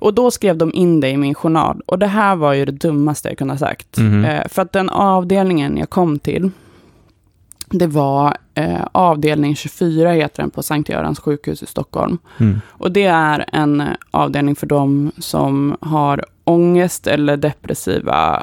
[0.00, 1.82] Och då skrev de in det i min journal.
[1.86, 3.96] Och det här var ju det dummaste jag kunde ha sagt.
[3.96, 4.24] Mhm.
[4.24, 6.50] Eh, för att den avdelningen jag kom till,
[7.70, 12.18] det var eh, avdelning 24, heter den på Sankt Görans sjukhus i Stockholm.
[12.40, 12.60] Mm.
[12.68, 18.42] Och det är en eh, avdelning för dem som har ångest eller depressiva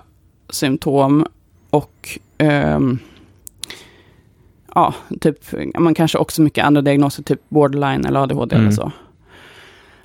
[0.49, 1.25] symptom
[1.69, 2.99] och ehm,
[4.75, 5.37] ja, typ,
[5.77, 8.67] man kanske också mycket andra diagnoser, typ borderline eller ADHD Mm.
[8.67, 8.91] eller så.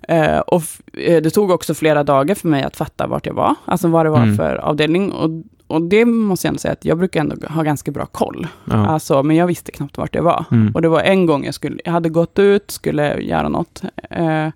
[0.08, 3.54] Eh, och eh, det tog också flera dagar för mig att fatta vart jag var,
[3.64, 4.36] alltså vad det var Mm.
[4.36, 5.12] för avdelning.
[5.12, 5.30] Och,
[5.66, 8.46] och det måste jag ändå säga att jag brukar ändå ha ganska bra koll.
[8.64, 8.86] Ja.
[8.86, 10.44] Alltså, men jag visste knappt vart det var.
[10.50, 10.74] Mm.
[10.74, 13.82] Och det var en gång jag, skulle, jag hade gått ut, skulle göra något.
[14.10, 14.48] Eh,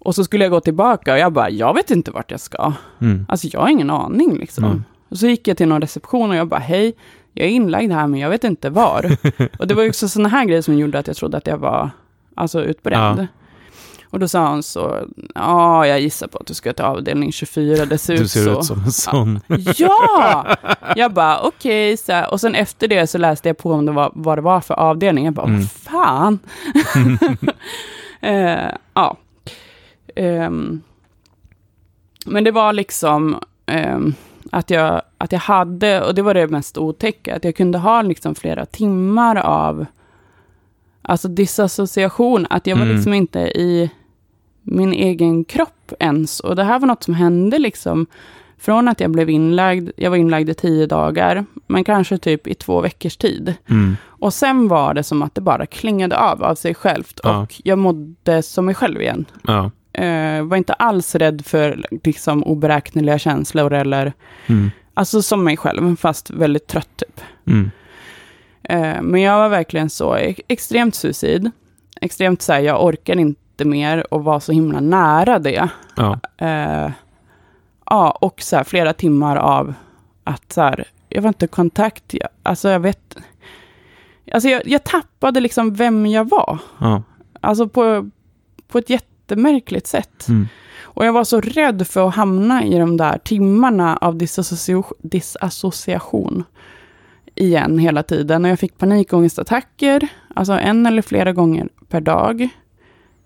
[0.00, 2.72] och så skulle jag gå tillbaka och jag bara, jag vet inte vart jag ska.
[3.00, 3.26] Mm.
[3.28, 4.64] Alltså jag har ingen aning liksom.
[4.64, 4.84] Mm.
[5.08, 6.94] Och så gick jag till någon reception och jag bara, hej,
[7.32, 9.16] jag är inlagd här men jag vet inte var.
[9.58, 11.58] och det var ju också sådana här grejer som gjorde att jag trodde att jag
[11.58, 11.90] var
[12.34, 13.20] alltså, utbränd.
[13.20, 13.26] Ja.
[14.14, 17.84] Och då sa han så, ja, jag gissar på att du ska till avdelning 24,
[17.86, 18.58] det ser Du ut ser så.
[18.60, 19.40] ut som en sån.
[19.76, 20.46] Ja!
[20.96, 22.32] Jag bara, okej, så här.
[22.32, 24.74] och sen efter det så läste jag på om det var, vad det var för
[24.74, 25.24] avdelning.
[25.24, 25.60] Jag bara, Mm.
[25.60, 26.38] vad fan?
[28.20, 29.16] eh, ja.
[30.16, 30.82] Ehm,
[32.26, 34.14] men det var liksom ehm,
[34.52, 38.02] att, jag, att jag hade, och det var det mest otäcka, att jag kunde ha
[38.02, 39.86] liksom flera timmar av
[41.02, 42.94] alltså disassociation, att jag var Mm.
[42.96, 43.90] liksom inte i
[44.64, 46.40] min egen kropp ens.
[46.40, 48.06] Och det här var något som hände liksom
[48.58, 52.54] från att jag blev inlagd, jag var inlagd i tio dagar, men kanske typ i
[52.54, 53.54] två veckors tid.
[53.70, 53.96] Mm.
[54.06, 57.38] Och sen var det som att det bara klingade av av sig självt Ja.
[57.42, 59.24] och jag mådde som mig själv igen.
[59.46, 59.70] Ja.
[59.92, 64.12] Eh, var inte alls rädd för liksom oberäkneliga känslor eller,
[64.46, 64.70] Mm.
[64.94, 67.20] alltså som mig själv, fast väldigt trött typ.
[67.46, 67.70] Mm.
[68.62, 71.50] Eh, men jag var verkligen så e- extremt suicid.
[72.00, 75.68] Extremt så här, jag orkar inte mer och var så himla nära det.
[75.96, 76.18] Ja.
[76.36, 76.90] Eh,
[77.86, 79.74] ja, och så här, flera timmar av
[80.24, 82.04] att så här, jag var inte i kontakt.
[82.14, 83.16] Jag, alltså jag vet,
[84.32, 86.58] alltså jag, jag tappade liksom vem jag var.
[86.78, 87.02] Ja.
[87.40, 88.10] Alltså på,
[88.68, 90.28] på ett jättemärkligt sätt.
[90.28, 90.48] Mm.
[90.82, 96.44] Och jag var så rädd för att hamna i de där timmarna av disassocia- disassociation
[97.34, 98.44] igen hela tiden.
[98.44, 102.48] Och jag fick panikångestattacker, alltså en eller flera gånger per dag.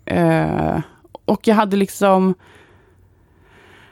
[0.09, 0.79] Eh,
[1.25, 2.33] och jag hade liksom...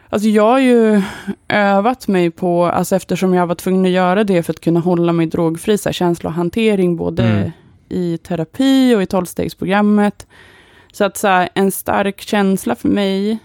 [0.10, 1.02] Alltså jag har ju
[1.48, 5.14] övat mig på, alltså eftersom jag var tvungen att göra det för att kunna hålla
[5.14, 7.52] mig drogfri, så här, känslohantering både Mm.
[7.90, 10.28] i terapi och i tolvstegsprogrammet.
[10.92, 13.40] Så att så här, en stark känsla för mig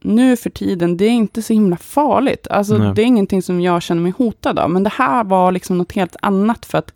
[0.00, 2.46] nu för tiden, det är inte så himla farligt.
[2.50, 2.92] Alltså Nej.
[2.94, 4.70] det är ingenting som jag känner mig hotad av.
[4.70, 6.94] Men det här var liksom något helt annat för att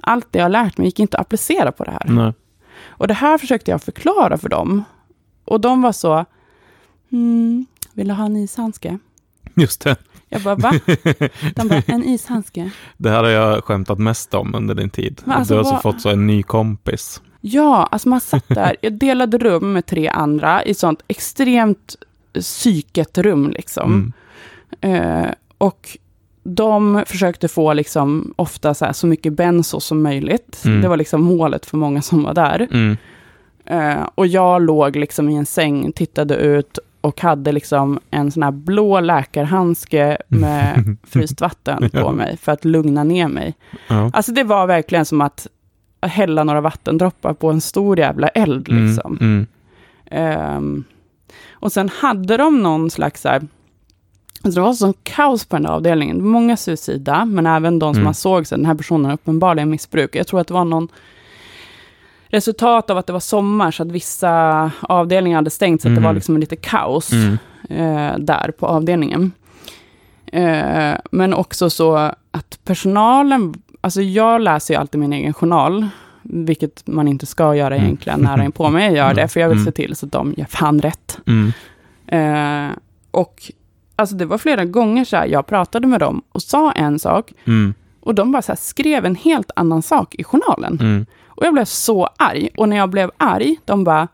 [0.00, 2.02] allt det jag har lärt mig gick inte att applicera på det här.
[2.06, 2.32] Nej.
[2.98, 4.84] Och det här försökte jag förklara för dem.
[5.44, 6.24] Och de var så,
[7.12, 8.98] mm, vill du ha en ishandske?
[9.54, 9.96] Just det.
[10.28, 10.72] Jag bara, va?
[11.54, 12.70] De bara, en ishandske?
[12.96, 15.22] Det här har jag skämtat mest om under din tid.
[15.26, 17.22] Alltså, du har alltså vad- fått så en ny kompis.
[17.40, 21.96] Ja, alltså man satt där, jag delade rum med tre andra i sånt extremt
[22.40, 24.12] psyket rum liksom.
[24.80, 25.24] Mm.
[25.24, 25.98] Eh, och
[26.54, 30.62] de försökte få liksom ofta så, här, så mycket benzo som möjligt.
[30.64, 30.80] Mm.
[30.80, 32.68] Det var liksom målet för många som var där.
[32.70, 32.96] Mm.
[33.64, 38.42] Eh, och jag låg liksom i en säng, tittade ut och hade liksom en sån
[38.42, 43.54] här blå läkarhandske med fryst vatten på mig för att lugna ner mig.
[43.88, 44.10] Ja.
[44.12, 45.46] Alltså det var verkligen som att
[46.00, 48.68] hälla några vattendroppar på en stor jävla eld.
[48.68, 48.86] Mm.
[48.86, 49.18] Liksom.
[49.20, 49.46] Mm.
[50.10, 50.84] Ehm,
[51.50, 53.42] och sen hade de någon slags så här,
[54.46, 56.28] alltså det var sån kaos på den där avdelningen.
[56.28, 58.04] Många suicida, men även de som Mm.
[58.04, 60.16] man såg att den här personen har uppenbarligen missbruk.
[60.16, 60.88] Jag tror att det var någon
[62.28, 66.00] resultat av att det var sommar, så att vissa avdelningar hade stängt, så att det
[66.00, 67.38] var liksom lite kaos Mm.
[67.70, 69.32] eh, där på avdelningen.
[70.32, 71.96] Eh, men också så
[72.30, 75.86] att personalen, alltså jag läser ju alltid min egen journal,
[76.22, 77.84] vilket man inte ska göra Mm.
[77.86, 78.84] egentligen nära in på mig.
[78.84, 79.64] Jag gör det, för jag vill Mm.
[79.66, 81.18] se till så att de gör fan rätt.
[81.26, 81.52] Mm.
[82.06, 82.72] Eh,
[83.10, 83.52] och
[83.96, 87.32] alltså det var flera gånger så här, jag pratade med dem och sa en sak,
[87.44, 87.74] Mm.
[88.00, 90.78] och de bara så här, skrev en helt annan sak i journalen.
[90.80, 91.06] Mm.
[91.26, 92.48] Och jag blev så arg.
[92.56, 94.08] Och när jag blev arg, de bara,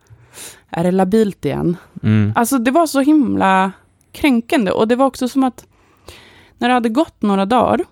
[0.71, 1.77] är det labilt igen?
[2.03, 2.33] Mm.
[2.37, 3.73] Alltså det var så himla
[4.12, 4.71] kränkande.
[4.71, 5.64] Och det var också som att
[6.59, 7.85] när det hade gått några dagar,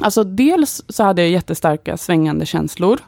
[0.00, 3.00] alltså dels så hade jag jättestarka svängande känslor.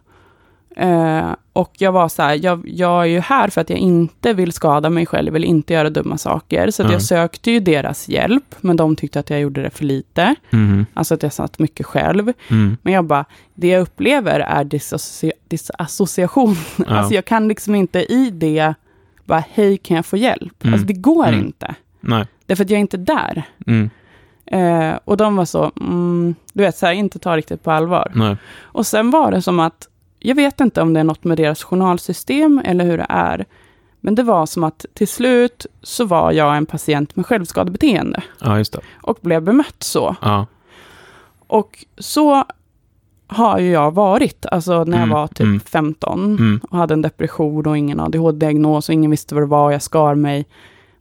[0.77, 4.33] Eh, och jag var så här, jag, jag är ju här för att jag inte
[4.33, 6.71] vill skada mig själv, vill inte göra dumma saker.
[6.71, 6.93] Så Mm.
[6.93, 10.35] jag sökte ju deras hjälp, men de tyckte att jag gjorde det för lite.
[10.51, 10.87] Mm.
[10.95, 12.33] Alltså att jag satt mycket själv.
[12.51, 12.77] Mm.
[12.83, 16.57] Men jag bara, det jag upplever är disassocia- disassociation.
[16.77, 16.85] Ja.
[16.87, 18.75] Alltså jag kan liksom inte i det
[19.25, 20.65] bara, hej kan jag få hjälp?
[20.65, 20.75] Mm.
[20.75, 21.41] Alltså det går Mm.
[21.41, 21.75] inte.
[22.01, 22.27] Nej.
[22.47, 23.43] Därför att jag är inte där.
[23.67, 23.91] Mm.
[24.47, 25.73] Eh, och de var så,
[26.53, 28.13] du vet, så här, inte ta riktigt på allvar.
[28.15, 28.37] Nej.
[28.61, 31.63] Och sen var det som att, jag vet inte om det är något med deras
[31.63, 33.45] journalsystem eller hur det är.
[34.01, 38.23] Men det var som att till slut så var jag en patient med självskadebeteende.
[38.41, 38.81] Ja, just det.
[39.03, 40.17] Och blev bemött så.
[40.23, 40.47] Ja.
[41.47, 42.45] Och så
[43.27, 45.61] har ju jag varit, alltså när jag Mm, var typ mm.
[45.61, 46.61] 15 Mm.
[46.71, 49.83] och hade en depression och ingen ADHD-diagnos och ingen visste vad det var och jag
[49.83, 50.47] skar mig.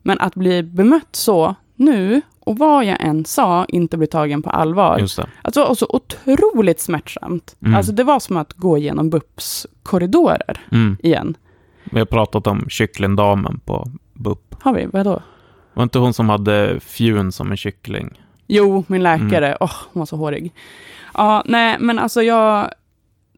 [0.02, 4.50] Men att bli bemött så nu och vad jag än sa, inte bli tagen på
[4.50, 4.98] allvar.
[5.00, 5.28] Just det.
[5.42, 7.56] Alltså, och så otroligt smärtsamt.
[7.62, 7.76] Mm.
[7.76, 10.98] Alltså det var som att gå igenom BUPs korridorer Mm.
[11.04, 11.38] igen.
[11.92, 14.56] Vi har pratat om kycklingdamen på BUP.
[14.62, 14.86] Har vi?
[14.86, 15.22] Vadå?
[15.74, 18.22] Var inte hon som hade fjun som en kyckling?
[18.48, 19.58] Jo, min läkare.
[19.60, 20.54] Åh, hon var så hårig.
[21.14, 22.72] Ja, nej, men alltså jag...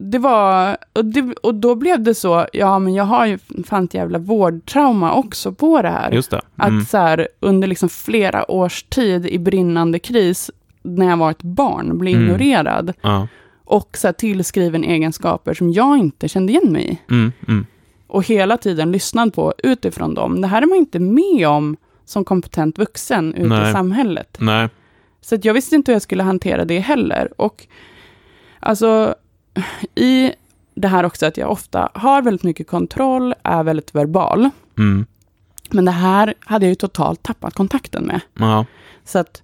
[0.02, 0.76] Det var...
[0.92, 4.18] Och, det, och då blev det så, ja men jag har ju fan ett jävla
[4.18, 6.10] vårdtrauma också på det här.
[6.10, 6.40] Just det.
[6.56, 6.84] Att Mm.
[6.84, 10.50] så här, under liksom flera års tid i brinnande kris,
[10.82, 12.24] när jag var ett barn, bli Mm.
[12.24, 12.92] ignorerad.
[13.00, 13.28] Ja.
[13.64, 17.12] Och så här, tillskriven egenskaper som jag inte kände igen mig i.
[17.12, 17.32] Mm.
[17.48, 17.66] Mm.
[18.06, 20.40] Och hela tiden lyssnad på utifrån dem.
[20.40, 23.68] Det här är man inte med om som kompetent vuxen ute Nej.
[23.70, 24.36] i samhället.
[24.40, 24.68] Nej.
[25.20, 27.28] Så att jag visste inte hur jag skulle hantera det heller.
[27.40, 27.66] Och
[28.60, 29.14] alltså,
[29.94, 30.32] i
[30.74, 34.50] det här också att jag ofta har väldigt mycket kontroll, är väldigt verbal.
[34.78, 35.06] Mm.
[35.70, 38.20] Men det här hade jag ju totalt tappat kontakten med.
[38.38, 38.66] Ja.
[39.04, 39.42] Så att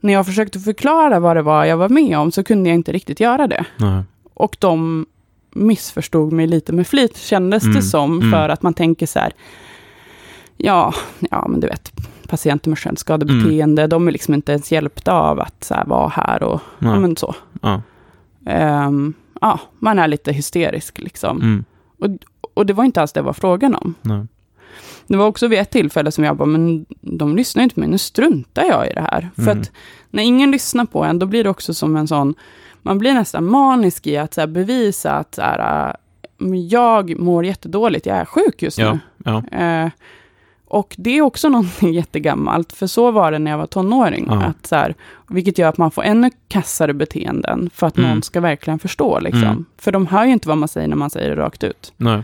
[0.00, 2.92] när jag försökte förklara vad det var jag var med om så kunde jag inte
[2.92, 3.64] riktigt göra det.
[3.76, 4.02] Nej.
[4.34, 5.06] Och de
[5.50, 8.18] missförstod mig lite med flit, kändes Mm, det som.
[8.18, 8.30] mm.
[8.32, 9.32] För att man tänker så här,
[10.56, 10.94] ja,
[11.30, 11.92] ja men du vet,
[12.28, 16.42] patienter med självskadebeteende, de är liksom inte ens hjälpta av att så här, vara här
[16.42, 17.34] och ja, men så.
[17.62, 17.82] Ja.
[18.46, 21.36] Ehm, ja, man är lite hysterisk liksom.
[21.40, 21.64] Mm.
[21.98, 22.08] Och,
[22.54, 23.94] och det var inte alls det var frågan om.
[24.02, 24.26] Nej.
[25.06, 27.88] Det var också vid ett tillfälle som jag bara, men de lyssnar inte på mig,
[27.88, 29.30] nu struntar jag i det här.
[29.34, 29.60] För Mm.
[29.60, 29.70] att
[30.10, 32.34] när ingen lyssnar på en, då blir det också som en sån,
[32.82, 38.06] man blir nästan manisk i att här, bevisa att så här, äh, jag mår jättedåligt,
[38.06, 38.92] jag är sjuk just Ja.
[38.92, 38.98] nu.
[39.50, 39.58] Ja.
[39.58, 39.90] Eh,
[40.74, 44.26] och det är också någonting jättegammalt, för så var det när jag var tonåring.
[44.30, 44.42] Ja.
[44.42, 44.94] Att så här,
[45.28, 48.10] vilket gör att man får ännu kassare beteenden, för att Mm.
[48.10, 49.18] någon ska verkligen förstå.
[49.20, 49.42] Liksom.
[49.42, 49.64] Mm.
[49.78, 51.92] För de hör ju inte vad man säger när man säger det rakt ut.
[51.96, 52.22] Nej.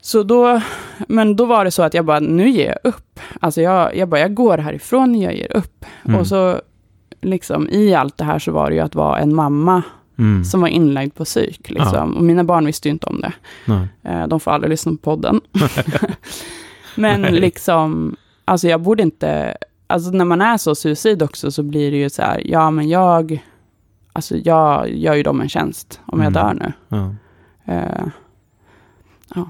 [0.00, 0.60] Så då,
[1.08, 3.20] men då var det så att jag bara, nu ger jag upp.
[3.40, 5.84] Alltså jag, jag bara, jag går härifrån, jag ger upp.
[6.04, 6.20] Mm.
[6.20, 6.60] Och så,
[7.20, 9.82] liksom i allt det här så var det ju att vara en mamma
[10.18, 10.44] Mm.
[10.44, 11.70] som var inlagd på psyk.
[11.70, 12.16] Liksom.
[12.16, 13.32] Och mina barn visste ju inte om det.
[13.64, 13.86] Nej.
[14.02, 15.40] Eh, De får aldrig lyssna på podden.
[17.00, 17.32] Men Nej.
[17.32, 19.56] liksom, alltså jag borde inte,
[19.86, 22.88] alltså när man är så suicid också så blir det ju så här, ja men
[22.88, 23.44] jag,
[24.12, 26.42] alltså jag gör ju dem en tjänst om jag Mm.
[26.42, 26.72] dör nu.
[26.88, 27.14] Ja.
[27.74, 28.06] Eh,
[29.34, 29.48] ja.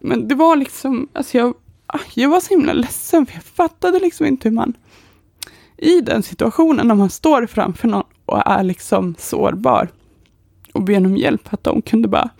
[0.00, 1.54] Men det var liksom, alltså jag,
[1.86, 4.74] ah, jag var så himla ledsen för jag fattade liksom inte hur man
[5.76, 9.88] i den situationen när man står framför någon och är liksom sårbar
[10.78, 12.30] och ber om hjälp, att de kunde bara,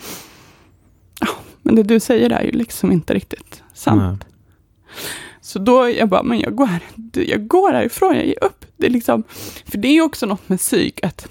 [1.21, 1.29] ja,
[1.63, 4.25] men det du säger är ju liksom inte riktigt sant.
[4.25, 4.33] Nej.
[5.41, 8.65] Så då jag bara, men jag går, här, jag går härifrån, jag ger upp.
[8.77, 9.23] Det är liksom,
[9.67, 11.29] för det är också något med psyk, att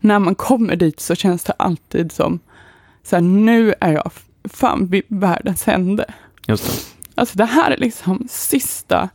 [0.00, 2.40] när man kommer dit så känns det alltid som,
[3.02, 4.12] så här, nu är jag
[4.44, 6.04] fan vid världens ände.
[6.46, 7.00] Just det.
[7.14, 9.08] Alltså det här är liksom sista,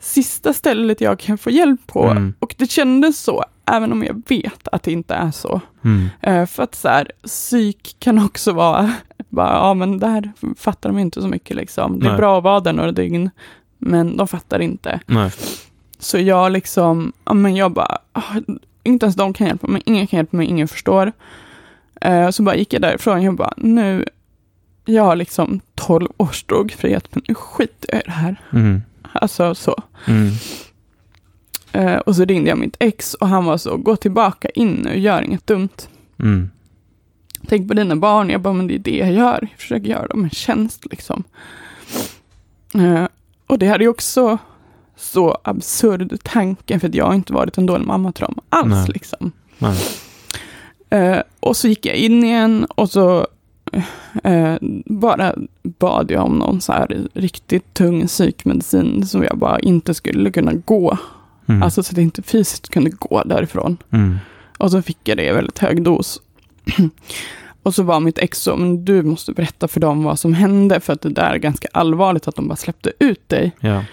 [0.00, 2.04] sista stället jag kan få hjälp på.
[2.04, 2.34] Mm.
[2.38, 5.60] Och det kändes så, även om jag vet att det inte är så.
[5.84, 6.08] Mm.
[6.20, 8.92] Eh, för att så här, psyk kan också vara,
[9.28, 11.98] bara, ja men där fattar de inte så mycket liksom.
[12.00, 12.18] Det är Nej.
[12.18, 13.30] bra att vara där några dygn,
[13.78, 15.00] men de fattar inte.
[15.06, 15.30] Nej.
[15.98, 18.34] Så jag liksom, ja men jag bara, ah,
[18.82, 21.12] inte ens de kan hjälpa mig, ingen kan hjälpa mig, ingen förstår.
[22.00, 24.04] Eh, så bara gick jag därifrån, jag bara, nu,
[24.84, 28.36] jag har liksom 12 års drogfrihet, men nu skiter jag i det här.
[28.52, 28.82] Mm.
[29.12, 29.82] Alltså så.
[30.06, 30.30] Mm.
[31.74, 34.98] Eh, och så ringde jag mitt ex och han var så, gå tillbaka in nu,
[34.98, 35.88] gör inget dumt.
[36.18, 36.50] Mm.
[37.48, 38.30] Tänk på dina barn.
[38.30, 39.38] Jag bara, men det är det jag gör.
[39.40, 41.24] Jag försöker göra dem en tjänst liksom.
[42.74, 43.06] Eh,
[43.46, 44.38] och det hade ju också
[44.96, 48.74] så absurd tanke, för att jag har inte varit en dålig mamma till dem alls.
[48.74, 48.88] Nej.
[48.88, 49.32] Liksom.
[49.58, 49.78] Nej.
[50.90, 53.26] Eh, och så gick jag in igen och så
[54.24, 54.54] eh,
[54.86, 60.30] bara bad jag om någon så här riktigt tung psykmedicin som jag bara inte skulle
[60.30, 60.98] kunna gå.
[61.46, 61.62] Mm.
[61.62, 63.76] Alltså så att jag inte fysiskt kunde gå därifrån.
[63.90, 64.18] Mm.
[64.58, 66.20] Och så fick jag det i väldigt hög dos.
[67.62, 70.80] och så var mitt ex så, men du måste berätta för dem vad som hände,
[70.80, 73.52] för att det där är ganska allvarligt att de bara släppte ut dig.
[73.60, 73.84] Ja.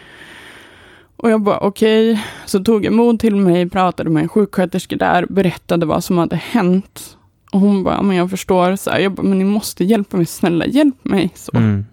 [1.17, 5.25] Och jag bara okej, så tog jag mod till mig, pratade med en sjuksköterska där,
[5.29, 7.17] berättade vad som hade hänt.
[7.51, 10.25] Och hon bara, men jag förstår, så här, jag bara, men ni måste hjälpa mig,
[10.25, 11.31] snälla hjälp mig.
[11.35, 11.57] Så.
[11.57, 11.85] Mm.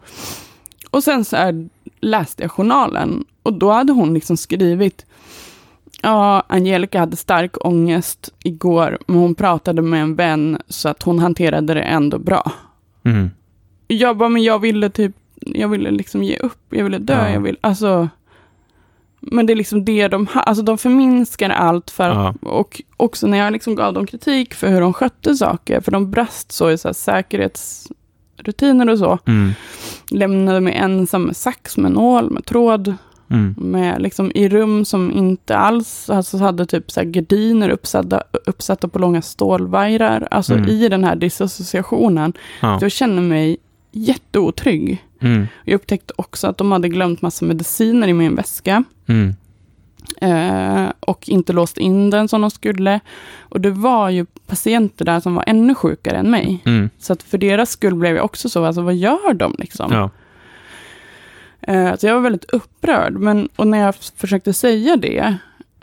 [0.90, 1.68] Och sen så här,
[2.00, 5.06] läste jag journalen och då hade hon liksom skrivit
[6.02, 11.18] Ja, Angelica hade stark ångest igår, men hon pratade med en vän så att hon
[11.18, 12.52] hanterade det ändå bra.
[13.04, 13.30] Mm.
[13.86, 17.30] Jag bara, men jag ville typ, jag ville liksom ge upp, jag ville dö, Ja.
[17.30, 18.08] jag vill, alltså.
[19.20, 22.34] Men det är liksom det de har, alltså de förminskar allt för, Ja.
[22.42, 26.10] och också när jag liksom gav dem kritik för hur de skötte saker, för de
[26.10, 27.88] brast så i så här säkerhets,
[28.36, 29.18] rutiner och så.
[29.26, 29.50] Mm.
[30.10, 32.94] Lämnade mig ensam med sax, med nål, med tråd.
[33.30, 33.54] Mm.
[33.58, 38.88] Med, liksom, I rum som inte alls alltså, hade typ så här, gardiner uppsatta, uppsatta
[38.88, 40.28] på långa stålvajrar.
[40.30, 40.68] Alltså Mm.
[40.68, 42.32] i den här disassociationen.
[42.62, 42.78] Ja.
[42.80, 43.56] Jag känner mig
[43.92, 45.04] jätteotrygg.
[45.20, 45.46] Mm.
[45.64, 48.84] Jag upptäckte också att de hade glömt massa mediciner i min väska.
[49.06, 49.34] Mm.
[50.20, 53.00] Eh, och inte låst in den som de skulle.
[53.40, 56.62] Och det var ju patienter där som var ännu sjukare än mig.
[56.64, 56.90] Mm.
[56.98, 59.92] Så att för deras skull blev jag också så, alltså vad gör de liksom?
[59.92, 60.10] Ja.
[61.60, 63.12] Eh, så jag var väldigt upprörd.
[63.12, 65.36] Men, och när jag försökte säga det,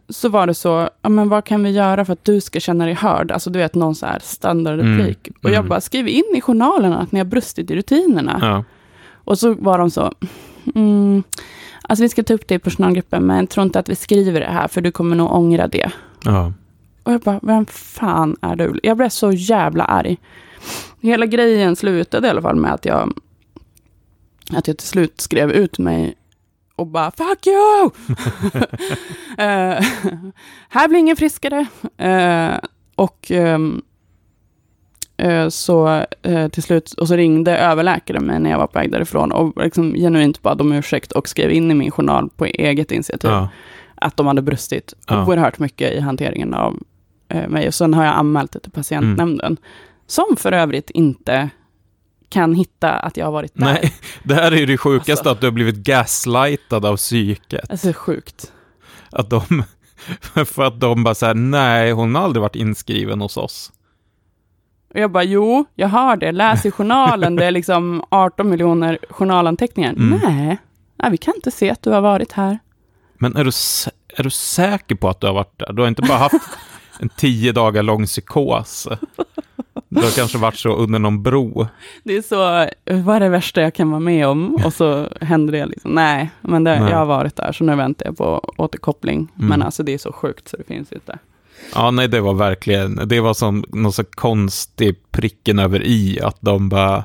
[0.09, 2.85] så var det så, ja men vad kan vi göra för att du ska känna
[2.85, 3.31] dig hörd?
[3.31, 5.27] Alltså du vet, någon så här standardreplik.
[5.27, 5.69] Mm, Och jag mm.
[5.69, 8.39] bara, skriv in i journalen att ni har brustit i rutinerna.
[8.41, 8.63] Ja.
[9.13, 10.13] Och så var de så,
[10.75, 11.23] mm,
[11.81, 14.39] alltså vi ska ta upp det i personalgruppen, men jag tror inte att vi skriver
[14.39, 15.91] det här, för du kommer nog ångra det.
[16.23, 16.53] Ja.
[17.03, 18.79] Och jag bara, vem fan är du?
[18.83, 20.17] Jag blev så jävla arg.
[21.01, 23.13] Hela grejen slutade i alla fall med att jag,
[24.53, 26.15] att jag till slut skrev ut mig
[26.75, 27.89] och bara, fuck you!
[29.37, 29.83] Eh,
[30.69, 31.65] här blir ingen friskare.
[31.97, 32.57] Eh,
[32.95, 33.81] och ehm,
[35.17, 38.91] eh, så eh, till slut, och så ringde överläkaren mig när jag var på väg
[38.91, 42.91] därifrån och liksom genuint bad om ursäkt och skrev in i min journal på eget
[42.91, 43.49] initiativ Ja.
[43.95, 45.25] att de hade brustit Ja.
[45.25, 46.79] oerhört mycket i hanteringen av
[47.29, 47.67] eh, mig.
[47.67, 49.47] Och sen har jag anmält det till patientnämnden.
[49.47, 49.57] Mm.
[50.07, 51.49] Som för övrigt inte
[52.29, 53.65] kan hitta att jag har varit där.
[53.65, 55.29] Nej, det här är ju det sjukaste, Alltså.
[55.29, 57.69] att du har blivit gaslightad av psyket.
[57.71, 58.51] Alltså sjukt.
[59.11, 59.63] Att de,
[60.45, 63.71] för att de bara säger nej, hon har aldrig varit inskriven hos oss.
[64.93, 66.31] Och jag bara, jo, jag har det.
[66.31, 67.35] Läs i journalen.
[67.35, 69.89] det är liksom 18 miljoner journalanteckningar.
[69.93, 70.19] Mm.
[70.23, 70.57] Nej,
[71.01, 72.59] nej, vi kan inte se att du har varit här.
[73.17, 73.51] Men är du,
[74.17, 75.73] är du säker på att du har varit där?
[75.73, 76.35] Du har inte bara haft
[76.99, 78.87] en tio dagar lång psykos.
[79.89, 81.67] Du har kanske varit så under någon bro.
[82.03, 82.35] Det är så,
[83.03, 84.55] vad är det värsta jag kan vara med om?
[84.65, 86.91] Och så händer det liksom, nej, men det, Nej.
[86.91, 89.31] jag har varit där, så nu väntar jag på återkoppling.
[89.35, 89.49] Mm.
[89.49, 91.17] Men alltså det är så sjukt så det finns inte.
[91.75, 96.37] Ja, nej, det var verkligen, det var som någon så konstig pricken över i, att
[96.39, 97.03] de bara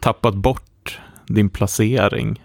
[0.00, 2.42] tappat bort din placering.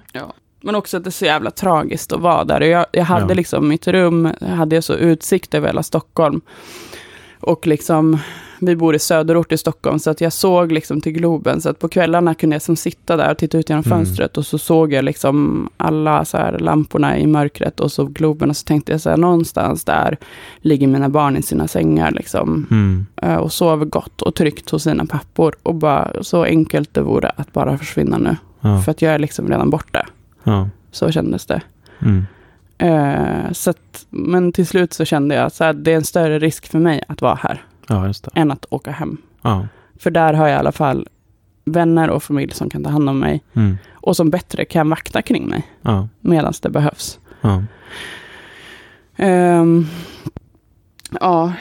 [0.61, 2.61] Men också att det är så jävla tragiskt att vara där.
[2.61, 3.33] Jag, jag hade Ja.
[3.33, 6.41] liksom mitt rum, hade jag så utsikt över hela Stockholm.
[7.39, 8.17] Och liksom,
[8.61, 11.61] vi bor i söderort i Stockholm, så att jag såg liksom till Globen.
[11.61, 13.97] Så att på kvällarna kunde jag som sitta där och titta ut genom Mm.
[13.97, 14.37] fönstret.
[14.37, 18.49] Och så såg jag liksom alla så här lamporna i mörkret och så Globen.
[18.49, 20.17] Och så tänkte jag så här, någonstans där
[20.57, 22.67] ligger mina barn i sina sängar liksom.
[22.71, 23.05] Mm.
[23.21, 25.55] eh, Och sover gott och tryggt hos sina pappor.
[25.63, 28.35] Och bara så enkelt det vore att bara försvinna nu.
[28.61, 28.81] Ja.
[28.81, 30.07] För att jag är liksom redan borta.
[30.43, 30.69] Ja.
[30.91, 31.61] Så kändes det.
[31.99, 32.25] Mm.
[32.77, 36.67] Eh, så att, men till slut så kände jag att det är en större risk
[36.67, 39.17] för mig att vara här ja, än att åka hem.
[39.41, 39.67] Ja.
[39.99, 41.07] För där har jag i alla fall
[41.65, 43.77] vänner och familj som kan ta hand om mig Mm.
[43.93, 46.07] och som bättre kan vakta kring mig Ja.
[46.21, 47.19] medan det behövs.
[47.41, 47.63] Ja.
[49.15, 49.85] Ehm,
[51.21, 51.53] ja,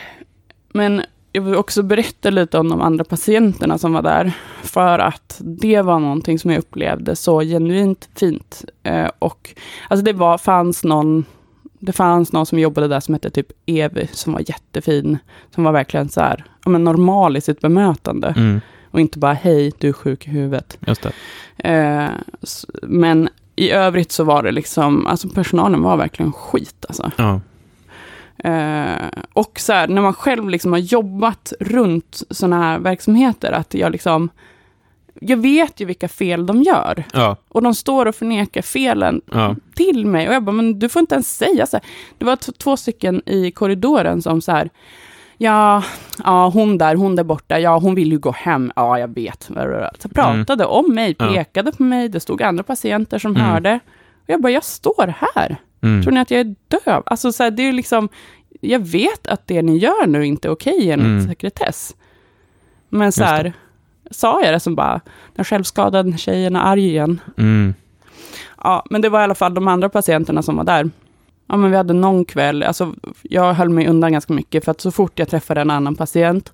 [0.72, 1.02] men
[1.36, 4.32] jag vill också berätta lite om de andra patienterna som var där.
[4.62, 8.64] För att det var någonting som jag upplevde så genuint fint.
[8.82, 9.54] Eh, och
[9.88, 11.24] alltså det var, fanns någon
[11.78, 15.18] det fanns någon som jobbade där som hette typ Evi, som var jättefin.
[15.54, 18.34] Som var verkligen så här, ja, men normal i sitt bemötande.
[18.36, 18.60] Mm.
[18.90, 20.78] Och inte bara, hej, du är sjuk i huvudet.
[21.58, 22.08] Eh,
[22.82, 27.10] men i övrigt så var det liksom, alltså personalen var verkligen skit alltså.
[27.16, 27.40] Ja.
[28.38, 33.74] Eh, och så här, när man själv liksom har jobbat runt sådana här verksamheter, att
[33.74, 34.28] jag liksom,
[35.20, 37.04] jag vet ju vilka fel de gör.
[37.12, 37.36] Ja.
[37.48, 39.56] Och de står och förnekar felen Ja.
[39.74, 40.28] till mig.
[40.28, 41.86] Och jag bara, men du får inte ens säga så här.
[42.18, 44.70] Det var två stycken i korridoren som så här,
[45.38, 45.82] ja,
[46.24, 49.50] ja, hon där, hon där borta, ja, hon vill ju gå hem, ja, jag vet.
[49.98, 51.28] Så pratade om mig, Ja.
[51.32, 53.42] pekade på mig, det stod andra patienter som Mm.
[53.48, 53.80] hörde.
[54.22, 55.56] Och jag bara, jag står här.
[55.86, 56.02] Mm.
[56.02, 57.02] Tror ni att jag är döv?
[57.06, 58.08] Alltså, så här, det är liksom,
[58.60, 61.28] jag vet att det ni gör nu inte är okej enligt Mm.
[61.28, 61.96] sekretess.
[62.88, 63.52] Men så här,
[64.10, 65.00] sa jag det som bara,
[65.34, 67.20] den självskadade tjejen är arg igen.
[67.38, 67.74] Mm.
[68.64, 70.90] Ja, men det var i alla fall de andra patienterna som var där.
[71.48, 74.80] Ja, men vi hade någon kväll, alltså jag höll mig undan ganska mycket, för att
[74.80, 76.52] så fort jag träffade en annan patient,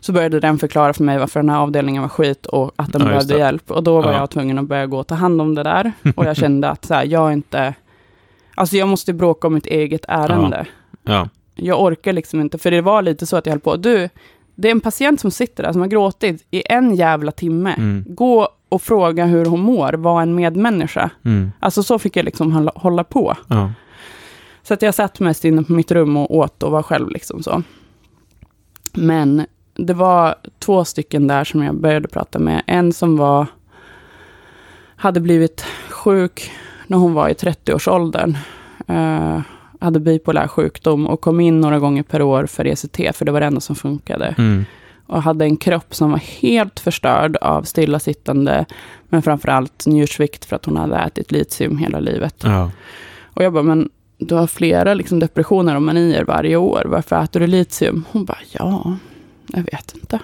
[0.00, 3.02] så började den förklara för mig varför den här avdelningen var skit och att den
[3.02, 3.70] Ja, behövde hjälp.
[3.70, 4.18] Och då var Ja.
[4.18, 5.92] jag tvungen att börja gå och ta hand om det där.
[6.16, 7.74] Och jag kände att så här, jag inte...
[8.54, 10.66] Alltså jag måste bråka om mitt eget ärende.
[11.02, 11.28] Ja.
[11.54, 14.08] Jag orkar liksom inte, för det var lite så att jag höll på, du,
[14.54, 17.74] det är en patient som sitter där som har gråtit i en jävla timme.
[17.78, 18.04] Mm.
[18.08, 21.10] Gå och fråga hur hon mår, var en medmänniska.
[21.24, 21.52] Mm.
[21.60, 23.36] Alltså så fick jag liksom hålla, hålla på.
[23.48, 23.72] Ja.
[24.62, 27.42] Så att jag satt mest inne på mitt rum och åt och var själv liksom
[27.42, 27.62] så.
[28.92, 32.62] Men det var två stycken där som jag började prata med.
[32.66, 33.46] En som var,
[34.96, 36.50] hade blivit sjuk
[36.90, 38.36] när hon var i 30-årsåldern.
[38.90, 39.40] Uh,
[39.80, 43.40] hade bipolär sjukdom och kom in några gånger per år för ECT, för det var
[43.40, 44.34] det enda som funkade.
[44.38, 44.64] Mm.
[45.06, 48.64] Och hade en kropp som var helt förstörd av stillasittande,
[49.08, 52.36] men framförallt njursvikt för att hon hade ätit litium hela livet.
[52.44, 52.70] Ja.
[53.24, 56.82] Och jag bara, men du har flera liksom, depressioner och manier varje år.
[56.86, 58.04] Varför äter du litium?
[58.10, 58.96] Hon bara, ja,
[59.46, 60.18] jag vet inte.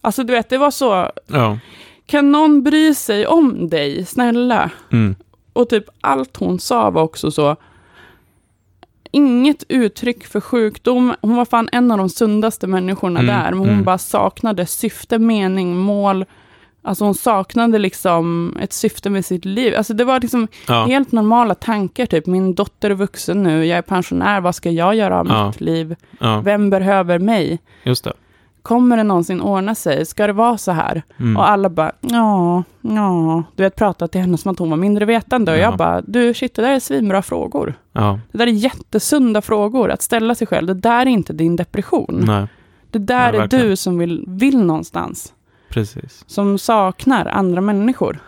[0.00, 1.58] Alltså du vet, det var så, Ja.
[2.06, 4.70] kan någon bry sig om dig, snälla?
[4.92, 5.16] Mm.
[5.52, 7.56] Och typ allt hon sa var också så,
[9.10, 11.14] inget uttryck för sjukdom.
[11.22, 13.84] Hon var fan en av de sundaste människorna Mm, där, men hon mm.
[13.84, 16.24] bara saknade syfte, mening, mål.
[16.84, 19.74] Alltså hon saknade liksom ett syfte med sitt liv.
[19.76, 20.84] Alltså det var liksom Ja.
[20.84, 24.94] helt normala tankar, typ min dotter är vuxen nu, jag är pensionär, vad ska jag
[24.94, 25.46] göra av Ja.
[25.46, 25.96] mitt liv?
[26.20, 27.58] ja, Vem behöver mig?
[27.82, 28.12] just det.
[28.62, 30.06] Kommer det någonsin ordna sig?
[30.06, 31.02] Ska det vara så här?
[31.20, 31.36] Mm.
[31.36, 33.42] Och alla bara, ja, ja.
[33.56, 35.52] Du vet, pratat till henne som att hon var mindre vetande.
[35.52, 35.62] Och Ja.
[35.62, 37.74] jag bara, du shit, det där är svinbra frågor.
[37.92, 40.66] Ja, Det där är jättesunda frågor att ställa sig själv.
[40.66, 42.22] Det där är inte din depression.
[42.26, 42.46] nej,
[42.90, 45.32] Det där Nej, är du som vill, vill någonstans.
[45.68, 46.24] precis.
[46.26, 48.18] Som saknar andra människor.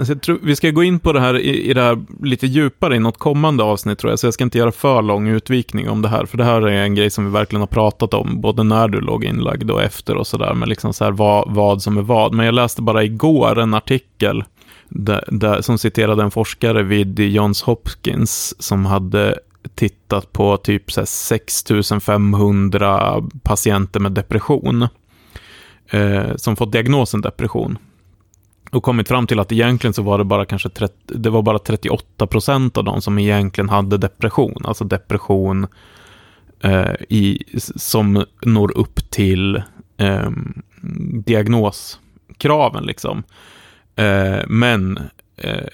[0.00, 2.46] Alltså jag tror, vi ska gå in på det här i, i det här lite
[2.46, 5.88] djupare i något kommande avsnitt tror jag, så jag ska inte göra för lång utvikning
[5.88, 8.40] om det här, för det här är en grej som vi verkligen har pratat om,
[8.40, 11.82] både när du låg inlagd och efter och sådär, men liksom så här vad, vad
[11.82, 12.34] som är vad.
[12.34, 14.44] Men jag läste bara igår en artikel
[14.88, 19.38] där, där, som citerade en forskare vid Johns Hopkins som hade
[19.74, 24.86] tittat på typ så 6500 patienter med depression,
[25.90, 27.78] eh, som fått diagnosen depression
[28.70, 31.58] och kommit fram till att egentligen så var det bara kanske 30, det var bara
[31.58, 35.66] 38 procent av dem som egentligen hade depression, alltså depression
[36.60, 37.44] eh, i,
[37.76, 39.62] som når upp till
[39.96, 40.30] eh,
[41.24, 43.22] diagnoskraven liksom.
[43.96, 44.98] Eh, men
[45.36, 45.66] eh,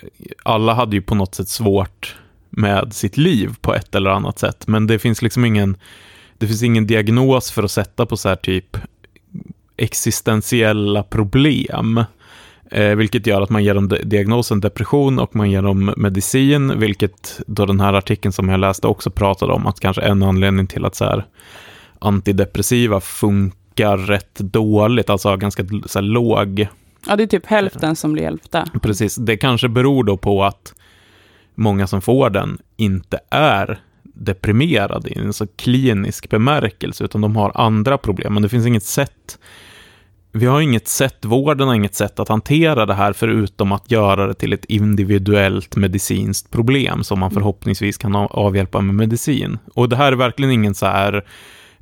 [0.43, 2.17] alla hade ju på något sätt svårt
[2.51, 5.77] med sitt liv på ett eller annat sätt, men det finns liksom ingen
[6.39, 8.77] det finns ingen diagnos för att sätta på så här typ
[9.77, 12.05] existentiella problem.
[12.71, 16.79] Eh, vilket gör att man ger dem di- diagnosen depression och man ger dem medicin,
[16.79, 20.67] vilket då den här artikeln som jag läste också pratade om att kanske en anledning
[20.67, 21.27] till att så här,
[21.99, 26.69] antidepressiva funkar rätt dåligt, alltså har ganska så här, låg
[27.09, 28.67] Ja, det är typ hälften som blir hjälpta.
[28.83, 30.75] Precis, det kanske beror då på att
[31.55, 37.53] många som får den inte är deprimerade i en så klinisk bemärkelse, utan de har
[37.55, 38.35] andra problem.
[38.35, 39.39] Men det finns inget sätt,
[40.37, 44.27] vi har inget sätt, vården har inget sätt att hantera det här, förutom att göra
[44.27, 49.59] det till ett individuellt medicinskt problem, som man förhoppningsvis kan av- avhjälpa med medicin.
[49.75, 51.25] Och det här är verkligen ingen så här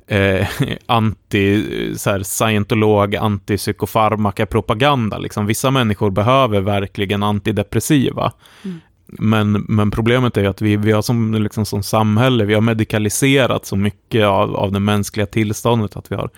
[0.07, 0.47] eh,
[0.85, 1.63] anti,
[1.97, 5.17] så här, scientolog, antipsykofarmaka-propaganda.
[5.17, 5.45] Liksom.
[5.45, 8.31] Vissa människor behöver verkligen antidepressiva.
[8.63, 8.79] Mm.
[9.07, 12.61] Men, men problemet är ju att vi, vi har som, liksom, som samhälle, vi har
[12.61, 16.29] medikaliserat så mycket av, av det mänskliga tillståndet att vi har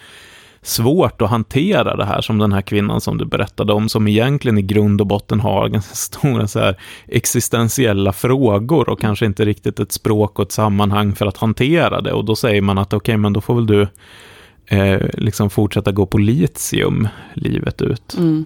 [0.61, 4.57] svårt att hantera det här som den här kvinnan som du berättade om, som egentligen
[4.57, 9.79] i grund och botten har ganska stora så här, existentiella frågor och kanske inte riktigt
[9.79, 12.13] ett språk och ett sammanhang för att hantera det.
[12.13, 13.87] Och då säger man att okej, men då får väl du
[14.67, 18.15] eh, liksom fortsätta gå på litium livet ut.
[18.17, 18.45] Mm.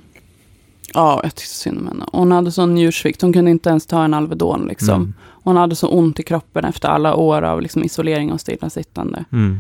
[0.94, 2.06] Ja, jag tyckte synd om henne.
[2.12, 4.66] Hon hade sån njursvikt, hon kunde inte ens ta en Alvedon.
[4.68, 4.96] Liksom.
[4.96, 5.14] Mm.
[5.44, 9.26] Hon hade så ont i kroppen efter alla år av liksom, isolering och stillasittande.
[9.32, 9.60] Mm.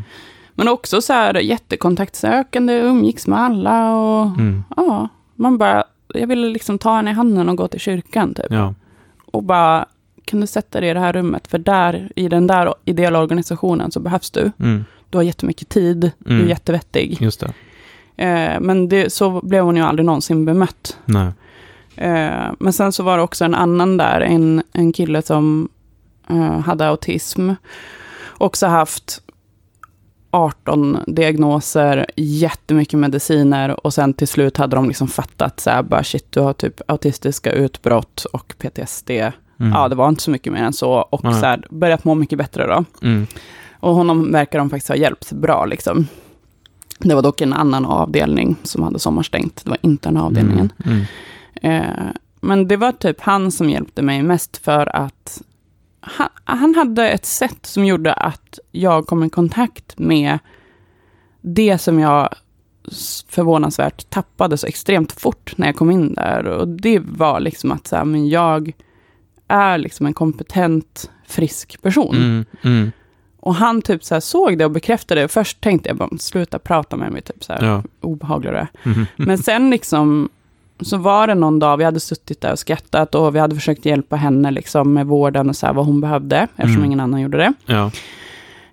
[0.54, 4.64] Men också så här jättekontaktsökande, umgicks med alla och Mm.
[4.78, 5.84] ja, man bara,
[6.14, 8.46] jag ville liksom ta henne i handen och gå till kyrkan typ.
[8.50, 8.74] Ja.
[9.26, 9.86] Och bara,
[10.26, 11.48] kan du sätta dig i det här rummet?
[11.48, 14.52] För där, i den där ideella organisationen så behövs du.
[14.60, 14.86] Mm.
[15.10, 16.50] Du har jättemycket tid, du är Mm.
[16.50, 17.18] jättevettig.
[17.22, 17.54] Just det.
[18.26, 20.98] Eh, men det, så blev hon ju aldrig någonsin bemött.
[21.06, 21.28] Nej.
[21.96, 25.70] Eh, men sen så var det också en annan där, en, en kille som
[26.30, 27.50] eh, hade autism.
[28.38, 29.22] Också haft
[30.32, 36.04] 18 diagnoser, jättemycket mediciner och sen till slut hade de liksom fattat så här, bara
[36.04, 39.10] shit, du har typ autistiska utbrott och PTSD.
[39.10, 39.34] Mm.
[39.74, 40.92] Ja, det var inte så mycket mer än så.
[40.92, 41.34] Och Nej.
[41.34, 42.86] så här, börjat må mycket bättre då.
[43.02, 43.28] Mm.
[43.80, 46.08] Och honom verkar de faktiskt ha hjälpt bra liksom.
[47.00, 49.62] Det var dock en annan avdelning som hade sommarstängt.
[49.64, 50.74] Det var inte den avdelningen.
[50.86, 51.06] Mm.
[51.62, 51.82] Mm.
[51.84, 52.06] Eh,
[52.42, 55.42] men det var typ han som hjälpte mig mest för att
[56.02, 60.40] han, han hade ett sätt som gjorde att jag kom i kontakt med
[61.42, 62.30] det som jag
[63.30, 66.46] förvånansvärt tappade så extremt fort när jag kom in där.
[66.46, 68.72] Och det var liksom att så här, men jag
[69.48, 72.16] är liksom en kompetent, frisk person.
[72.16, 72.46] Mm.
[72.62, 72.92] Mm.
[73.40, 75.28] Och han typ så såg det och bekräftade det.
[75.28, 77.84] Först tänkte jag bara, sluta prata med mig, typ så här, Ja.
[78.02, 78.68] obehaglig du är.
[78.84, 79.06] Mhm.
[79.16, 80.30] Men sen liksom,
[80.82, 83.86] så var det någon dag, vi hade suttit där och skrattat och vi hade försökt
[83.86, 86.86] hjälpa henne liksom med vården och så här, vad hon behövde, eftersom Mm.
[86.86, 87.54] ingen annan gjorde det.
[87.66, 87.92] Ja.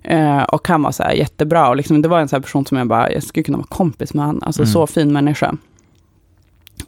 [0.03, 2.77] Eh, och han var så här jättebra, och liksom, det var en så person som
[2.77, 4.73] jag bara, jag skulle kunna vara kompis med han, alltså Mm.
[4.73, 5.55] så fin människa.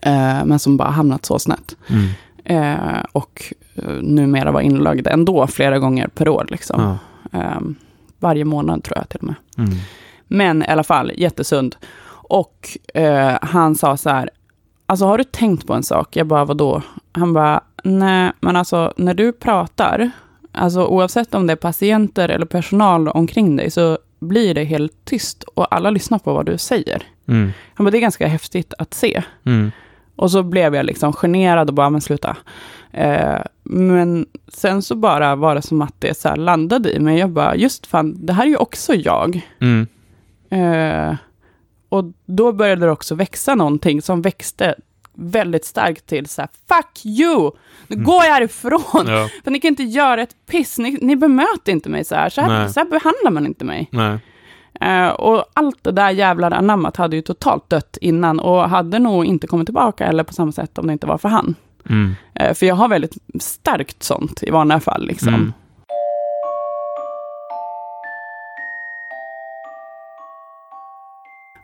[0.02, 1.76] Eh, men som bara hamnat så snett.
[1.88, 2.08] Mm.
[2.44, 3.54] Eh, och
[4.02, 6.46] numera var inlagd ändå flera gånger per år.
[6.50, 6.98] Liksom.
[7.32, 7.40] Ja.
[7.40, 7.60] Eh,
[8.20, 9.36] varje månad tror jag till och med.
[9.58, 9.70] Mm.
[10.28, 11.76] Men i alla fall, jättesund.
[12.10, 12.78] Och
[13.42, 14.30] han sa så här,
[14.92, 16.16] alltså har du tänkt på en sak?
[16.16, 16.82] Jag bara, vadå?
[17.12, 20.12] Han bara, nej, men alltså när du pratar,
[20.52, 25.44] alltså oavsett om det är patienter eller personal omkring dig, så blir det helt tyst
[25.44, 27.04] och alla lyssnar på vad du säger.
[27.28, 27.52] Mm.
[27.74, 29.24] Han bara, det är ganska häftigt att se.
[29.46, 29.72] Mm.
[30.16, 32.38] Och så blev jag liksom generad och bara, men sluta.
[32.92, 37.20] Eh, men sen så bara var det som att det så landade i mig.
[37.20, 39.48] Jag bara, just fan, det här är ju också jag.
[39.60, 39.88] Mm.
[40.50, 41.16] Eh,
[41.92, 44.76] och då började det också växa någonting som växte
[45.14, 47.52] väldigt starkt till så här, fuck you!
[47.88, 48.06] Nu Mm.
[48.06, 48.82] går jag härifrån!
[49.08, 49.30] Ja.
[49.44, 52.30] För ni kan inte göra ett piss, ni, ni bemöter inte mig så här.
[52.30, 53.90] Så här, så här behandlar man inte mig.
[54.82, 59.26] Eh, och allt det där jävlar anammat hade ju totalt dött innan och hade nog
[59.26, 61.56] inte kommit tillbaka eller på samma sätt om det inte var för han.
[61.90, 62.16] Mm.
[62.36, 65.06] Eh, för jag har väldigt starkt sånt i vanliga fall.
[65.08, 65.28] Liksom.
[65.34, 65.54] Mm.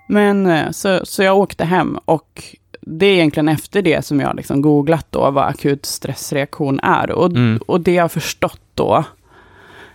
[0.08, 2.44] Men eh, så, så jag åkte hem och
[2.82, 7.12] det är egentligen efter det som jag liksom googlat då vad akut stressreaktion är.
[7.12, 7.58] Och, Mm.
[7.68, 9.04] och det jag har förstått då,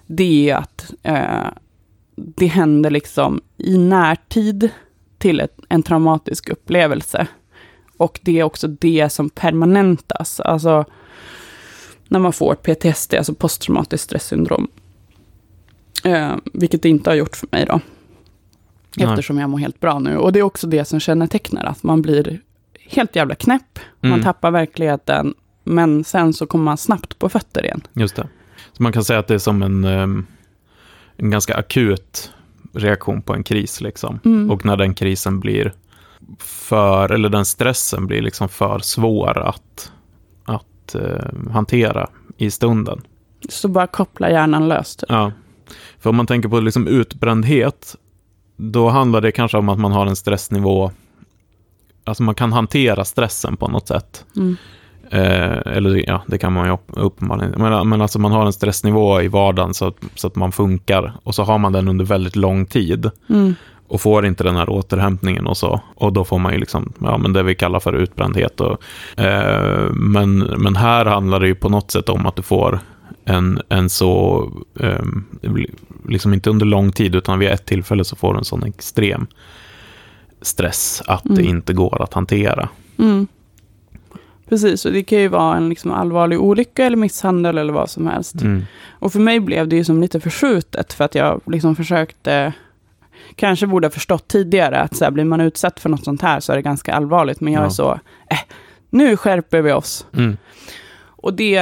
[0.06, 1.46] det är att eh,
[2.16, 4.70] det händer liksom i närtid
[5.18, 7.26] till ett, en traumatisk upplevelse.
[7.96, 10.40] Och det är också det som permanentas.
[10.40, 10.84] Alltså
[12.08, 14.68] när man får PTSD, alltså posttraumatiskt stresssyndrom.
[16.04, 17.80] Eh, vilket det inte har gjort för mig då.
[18.96, 19.06] Nej.
[19.08, 20.16] Eftersom jag mår helt bra nu.
[20.16, 22.40] Och det är också det som kännetecknar att man blir
[22.88, 23.78] helt jävla knäpp.
[24.00, 24.24] Man Mm.
[24.24, 25.34] tappar verkligheten.
[25.64, 27.80] Men sen så kommer man snabbt på fötter igen.
[27.92, 28.28] Just det.
[28.72, 30.26] Så man kan säga att det är som en, ehm,
[31.16, 32.32] en ganska akut
[32.72, 33.80] reaktion på en kris.
[33.80, 34.20] Liksom.
[34.24, 34.50] Mm.
[34.50, 35.72] Och när den krisen blir
[36.38, 39.92] för, eller den stressen blir liksom för svår att,
[40.44, 43.00] att eh, hantera i stunden.
[43.48, 45.04] Så bara koppla hjärnan löst.
[45.08, 45.32] Ja.
[45.98, 47.96] För om man tänker på liksom utbrändhet,
[48.70, 50.90] då handlar det kanske om att man har en stressnivå,
[52.04, 54.24] alltså man kan hantera stressen på något sätt.
[54.36, 54.56] Mm.
[55.10, 57.54] Eh, eller ja, det kan man ju upp- uppenbarligen.
[57.58, 61.12] Men, men alltså man har en stressnivå i vardagen så att, så att man funkar.
[61.22, 63.10] Och så har man den under väldigt lång tid.
[63.28, 63.54] Mm.
[63.88, 65.80] Och får inte den här återhämtningen och så.
[65.94, 68.60] Och då får man ju liksom, ja men det vi kallar för utbrändhet.
[68.60, 68.82] Och,
[69.22, 72.80] eh, men, men här handlar det ju på något sätt om att du får
[73.24, 74.48] en, en så,
[74.80, 75.04] eh,
[76.08, 79.26] liksom inte under lång tid, utan vid ett tillfälle så får du en sån extrem
[80.42, 81.56] stress att det Mm.
[81.56, 82.68] inte går att hantera.
[82.98, 83.26] Mm.
[84.48, 88.06] Precis, och det kan ju vara en liksom allvarlig olycka eller misshandel eller vad som
[88.06, 88.40] helst.
[88.42, 88.64] Mm.
[88.90, 92.52] Och för mig blev det ju som lite förskjutet för att jag liksom försökte,
[93.36, 96.40] kanske borde ha förstått tidigare att så här, blir man utsatt för något sånt här
[96.40, 97.40] så är det ganska allvarligt.
[97.40, 97.66] Men jag Ja.
[97.66, 97.92] är så,
[98.30, 98.38] eh,
[98.90, 100.06] nu skärper vi oss.
[100.12, 100.36] Mm.
[101.22, 101.56] Och det,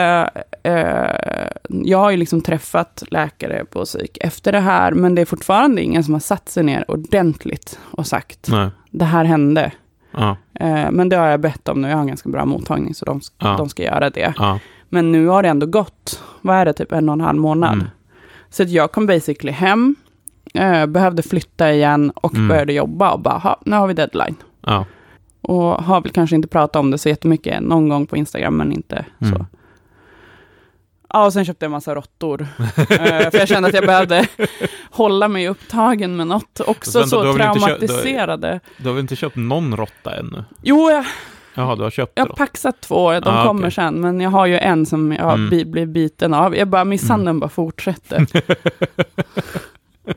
[0.63, 5.27] eh, jag har ju liksom träffat läkare på psyk efter det här, men det är
[5.27, 8.69] fortfarande ingen som har satt sig ner ordentligt och sagt, Nej.
[8.91, 9.73] det här hände.
[10.17, 12.95] Ja, Eh, men det har jag bett om nu, jag har en ganska bra mottagning,
[12.95, 13.55] så de, Ja.
[13.57, 14.35] de ska göra det.
[14.39, 14.59] ja,
[14.89, 17.73] Men nu har det ändå gått, vad är det, typ en och en halv månad.
[17.75, 17.87] Mm.
[18.51, 19.97] Så att jag kom basically hem,
[20.55, 22.49] eh, behövde flytta igen och Mm.
[22.49, 24.37] började jobba och bara, "Ha, nu har vi deadline.
[25.43, 28.73] Och har väl kanske inte pratat om det så jättemycket någon gång på Instagram, men
[28.73, 29.35] inte Mm.
[29.39, 29.47] så.
[31.13, 32.41] Ja, och sen köpte jag en massa råttor.
[32.77, 34.27] eh, för jag kände att jag behövde
[34.91, 36.61] hålla mig upptagen med något.
[36.61, 38.61] Också vänta, så traumatiserade.
[38.77, 40.45] Du har väl inte köpt någon råtta ännu?
[40.63, 41.05] Jo, jag,
[41.55, 43.71] Jaha, du har köpt jag har paxat två, de Ah, kommer okej.
[43.71, 44.01] sen.
[44.01, 45.51] Men jag har ju en som jag Mm.
[45.51, 46.57] bi- blir biten av.
[46.57, 48.27] Jag bara, misshandeln bara fortsätter.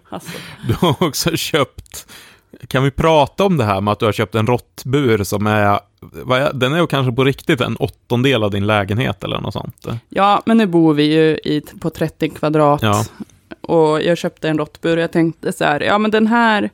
[0.09, 0.31] alltså,
[0.67, 2.07] Du har också köpt...
[2.67, 5.79] Kan vi prata om det här med att du har köpt en råttbur som är...
[6.31, 9.87] är- Den är ju kanske på riktigt en åttondel av din lägenhet eller något sånt.
[10.09, 12.81] ja, men nu bor vi ju i, på 30 kvadrat.
[12.81, 13.05] Ja.
[13.61, 16.69] Och jag köpte en råttbur och jag tänkte så här, ja men den här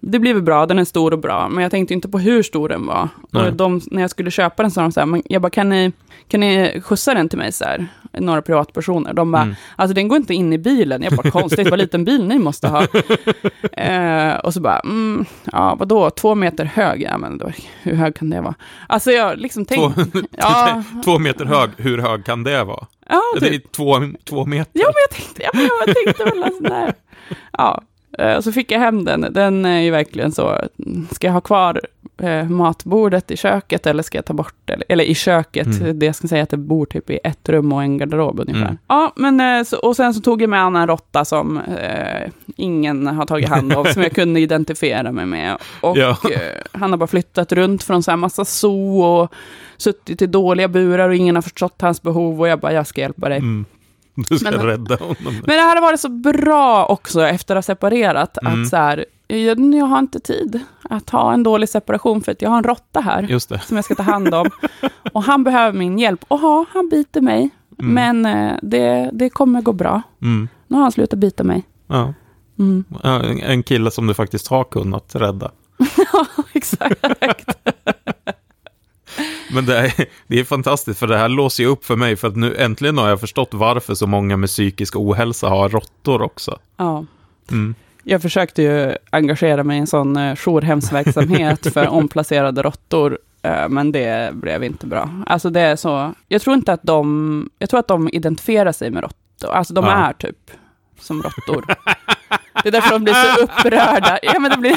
[0.00, 2.42] det blir väl bra, den är stor och bra, men jag tänkte inte på hur
[2.42, 3.08] stor den var.
[3.30, 3.46] Nej.
[3.48, 5.68] Och de, när jag skulle köpa den sa de så här, men jag bara, kan
[5.68, 5.92] ni,
[6.28, 7.86] kan ni skjutsa den till mig så här?
[8.18, 9.12] Några privatpersoner.
[9.12, 9.54] De bara, Mm.
[9.76, 11.02] alltså den går inte in i bilen.
[11.02, 12.82] Jag bara, konstigt, vad liten bil ni måste ha.
[13.72, 17.02] eh, och så bara, mm, ja vadå, två meter hög?
[17.02, 17.50] Ja, men då,
[17.82, 18.54] hur hög kan det vara?
[18.88, 22.86] Alltså jag liksom Två, tänkte, ja, två meter hög, hur hög kan det vara?
[23.08, 23.64] ja, Det typ.
[23.64, 24.70] är två, två meter.
[24.80, 26.92] Ja, men jag tänkte, ja, men jag tänkte väl sån där.
[27.58, 27.82] Ja,
[28.18, 29.26] eh, så fick jag hem den.
[29.30, 30.58] Den är ju verkligen så,
[31.10, 31.80] ska jag ha kvar
[32.18, 34.72] eh, matbordet i köket eller ska jag ta bort det?
[34.72, 35.98] Eller, eller i köket, Mm.
[35.98, 38.62] det jag ska säga att det bor typ i ett rum och en garderob ungefär.
[38.62, 38.78] Mm.
[38.86, 43.06] Ja, men eh, så, och sen så tog jag med en råtta som eh, ingen
[43.06, 45.56] har tagit hand om, som jag kunde identifiera mig med.
[45.80, 46.10] Och Ja.
[46.10, 46.38] eh,
[46.72, 49.32] han har bara flyttat runt från så här massa zoo och
[49.76, 53.00] suttit i dåliga burar och ingen har förstått hans behov och jag bara, jag ska
[53.00, 53.38] hjälpa dig.
[53.38, 53.64] Mm.
[54.28, 55.16] Du ska Men- rädda honom.
[55.46, 58.62] Men det hade varit så bra också efter att ha separerat, Mm.
[58.62, 62.42] att så här, jag, jag har inte tid att ha en dålig separation för att
[62.42, 64.50] jag har en råtta här som jag ska ta hand om.
[65.12, 66.24] och han behöver min hjälp.
[66.28, 67.94] Och ja, han biter mig, Mm.
[68.22, 70.02] men eh, det, det kommer gå bra.
[70.22, 70.48] Mm.
[70.68, 71.64] Nu har han slutat bita mig.
[71.86, 72.14] Ja.
[72.58, 72.84] Mm.
[73.42, 75.50] En kille som du faktiskt har kunnat rädda.
[76.12, 77.06] Ja, exakt.
[79.52, 79.92] Men det är,
[80.26, 82.98] det är fantastiskt, för det här låser ju upp för mig, för att nu äntligen
[82.98, 86.58] har jag förstått varför så många med psykisk ohälsa har råttor också.
[86.76, 87.04] Ja.
[87.50, 87.74] Mm.
[88.04, 93.92] Jag försökte ju engagera mig i en sån eh, jourhemsverksamhet för omplacerade råttor, eh, men
[93.92, 95.10] det blev inte bra.
[95.26, 98.90] Alltså det är så, jag tror inte att de, jag tror att de identifierar sig
[98.90, 99.90] med råttor, alltså de Ja.
[99.92, 100.50] är typ
[101.00, 101.64] som råttor.
[102.62, 104.18] Det är därför de blir så upprörda.
[104.22, 104.76] Ja men det blir,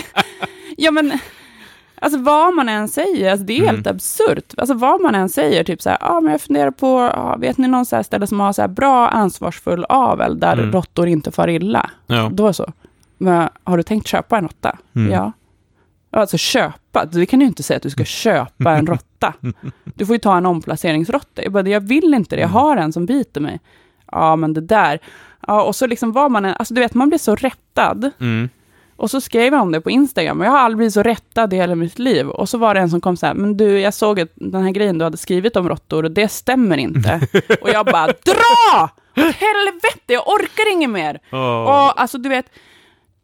[0.77, 1.19] ja men,
[2.01, 3.95] alltså vad man än säger, alltså det är helt Mm.
[3.95, 4.53] absurt.
[4.57, 7.57] Alltså vad man än säger, typ så här, ja men jag funderar på, ja, vet
[7.57, 10.71] ni någon så ställe som har så bra ansvarsfull avel, där Mm.
[10.71, 11.89] råttor inte far illa?
[12.07, 12.29] Ja.
[12.33, 12.71] Då så.
[13.17, 14.77] Men har du tänkt köpa en råtta?
[14.95, 15.11] Mm.
[15.11, 15.31] Ja.
[16.11, 19.33] Alltså köpa, du kan ju inte säga att du ska köpa en råtta.
[19.83, 21.43] Du får ju ta en omplaceringsråtta.
[21.43, 23.59] Jag bara, jag vill inte det, jag har en som biter mig.
[24.11, 24.99] Ja, men det där.
[25.47, 28.11] Ja, och så liksom var man en, alltså du vet, man blir så rättad.
[28.19, 28.49] Mm.
[28.97, 31.53] Och så skrev jag om det på Instagram, och jag har aldrig blivit så rättad
[31.53, 32.29] i hela mitt liv.
[32.29, 34.63] Och så var det en som kom så här, men du, jag såg att den
[34.63, 37.21] här grejen du hade skrivit om råttor, och det stämmer inte.
[37.61, 38.89] och jag bara, dra!
[39.15, 41.19] Helvete, jag orkar inget mer!
[41.31, 41.61] Åh.
[41.63, 42.45] Och alltså du vet,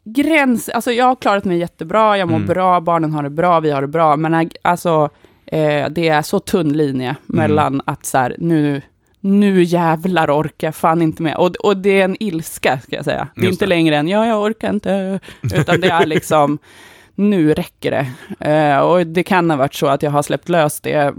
[0.04, 2.48] gräns, alltså jag har klarat mig jättebra, jag mår Mm.
[2.48, 5.08] bra, barnen har det bra, vi har det bra, men äh, alltså
[5.46, 8.82] eh, det är så tunn linje mellan att så här, nu,
[9.24, 11.36] nu jävlar orkar jag fan inte med.
[11.36, 13.28] Och, och det är en ilska, ska jag säga.
[13.34, 15.20] Det är inte längre än, ja, jag orkar inte,
[15.54, 16.58] utan det är liksom,
[17.14, 18.50] nu räcker det.
[18.50, 21.14] Eh, och det kan ha varit så att jag har släppt lös det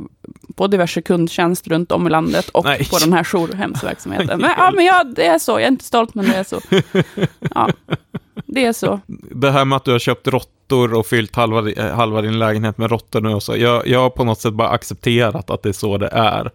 [0.55, 2.87] på diverse kundtjänst runt om i landet och Nej.
[2.91, 4.39] på den här jourhemsverksamheten.
[4.41, 5.51] Men, ja, men ja, det är så.
[5.51, 6.61] Jag är inte stolt, men det är så.
[7.55, 7.69] Ja,
[8.45, 8.99] det är så.
[9.31, 12.77] Det här med att du har köpt råttor och fyllt halva, eh, halva din lägenhet
[12.77, 13.57] med råttor nu och så.
[13.57, 16.51] Jag, jag har på något sätt bara accepterat att det är så det är.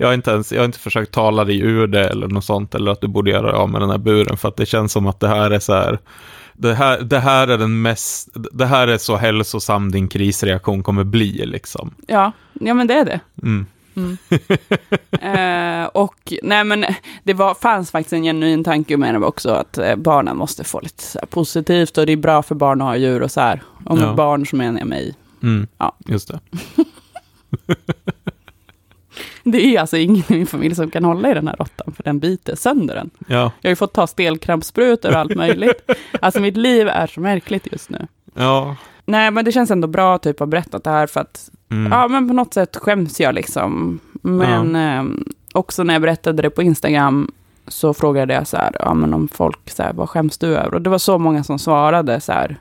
[0.00, 2.74] Jag har inte ens, jag har inte försökt tala dig ur det eller något sånt,
[2.74, 5.06] eller att du borde göra av med den här buren, för att det känns som
[5.06, 5.98] att det här är så här,
[6.52, 11.04] det här, det här är den mest, det här är så hälsosam din krisreaktion kommer
[11.04, 11.94] bli liksom.
[12.06, 13.20] Ja, ja men det är det.
[13.42, 13.66] Mm.
[15.20, 16.84] Eh, och nej men
[17.24, 20.80] det var, fanns faktiskt en genuin tanke med det också, att eh, barnen måste få
[20.80, 23.62] lite så positivt och det är bra för barn att ha djur och så här.
[23.78, 24.14] Med Ja.
[24.14, 25.14] barn så menar jag mig.
[25.42, 25.66] Mm.
[25.78, 25.96] Ja.
[26.06, 26.40] Just det.
[29.52, 32.02] Det är alltså ingen i min familj som kan hålla i den här råttan, för
[32.02, 33.10] den biter sönder den.
[33.26, 35.90] Ja, Jag har ju fått ta stelkrampssprutor och allt möjligt.
[36.20, 38.06] Alltså mitt liv är så märkligt just nu.
[38.34, 38.76] ja.
[39.04, 41.92] Nej, men det känns ändå bra typ att ha berättat det här, för att Mm.
[41.92, 44.00] Ja, men på något sätt skäms jag liksom.
[44.22, 45.04] Men eh,
[45.54, 47.30] också när jag berättade det på Instagram
[47.66, 50.74] så frågade jag så här, ja men om folk så här, vad skäms du över?
[50.74, 52.56] Och det var så många som svarade så här,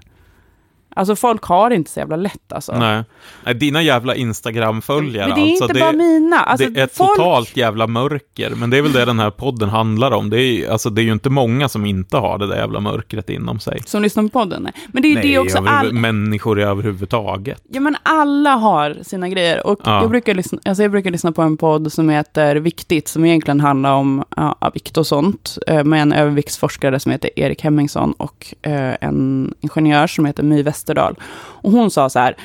[0.97, 2.77] alltså folk har inte så jävla lätt alltså.
[2.79, 3.03] Nej.
[3.45, 5.63] Nej, dina jävla Instagram-följare men det är alltså.
[5.63, 6.37] inte det, bara mina.
[6.39, 9.29] Alltså, det är ett folk, totalt jävla mörker, men det är väl det den här
[9.29, 10.29] podden handlar om.
[10.29, 13.29] Det är, alltså, det är ju inte många som inte har det där jävla mörkret
[13.29, 13.81] inom sig.
[13.85, 14.63] Som lyssnar på podden.
[14.63, 14.73] Nej.
[14.87, 15.57] Men det är ju det också.
[15.57, 17.61] överhuvud- All, människor överhuvudtaget.
[17.69, 19.67] ja, men alla har sina grejer.
[19.67, 20.01] Och Ja.
[20.01, 23.59] jag, brukar lyssna, alltså jag brukar lyssna på en podd som heter Viktigt, som egentligen
[23.59, 28.53] handlar om ja, vikt och sånt, eh, med en överviktsforskare som heter Erik Hemmingsson och
[28.61, 31.15] eh, en ingenjör som heter My Westerdahl.
[31.63, 32.35] Och hon sa så här,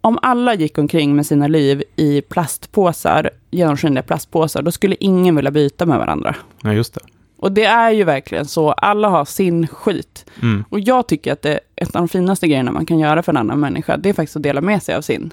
[0.00, 5.50] om alla gick omkring med sina liv i plastpåsar, genomskinliga plastpåsar, då skulle ingen vilja
[5.50, 6.34] byta med varandra.
[6.62, 7.00] Ja, just det.
[7.38, 10.26] Och det är ju verkligen så, alla har sin skit.
[10.42, 10.64] Mm.
[10.70, 13.32] Och jag tycker att det är ett av de finaste grejerna man kan göra för
[13.32, 15.32] en annan människa, det är faktiskt att dela med sig av sin.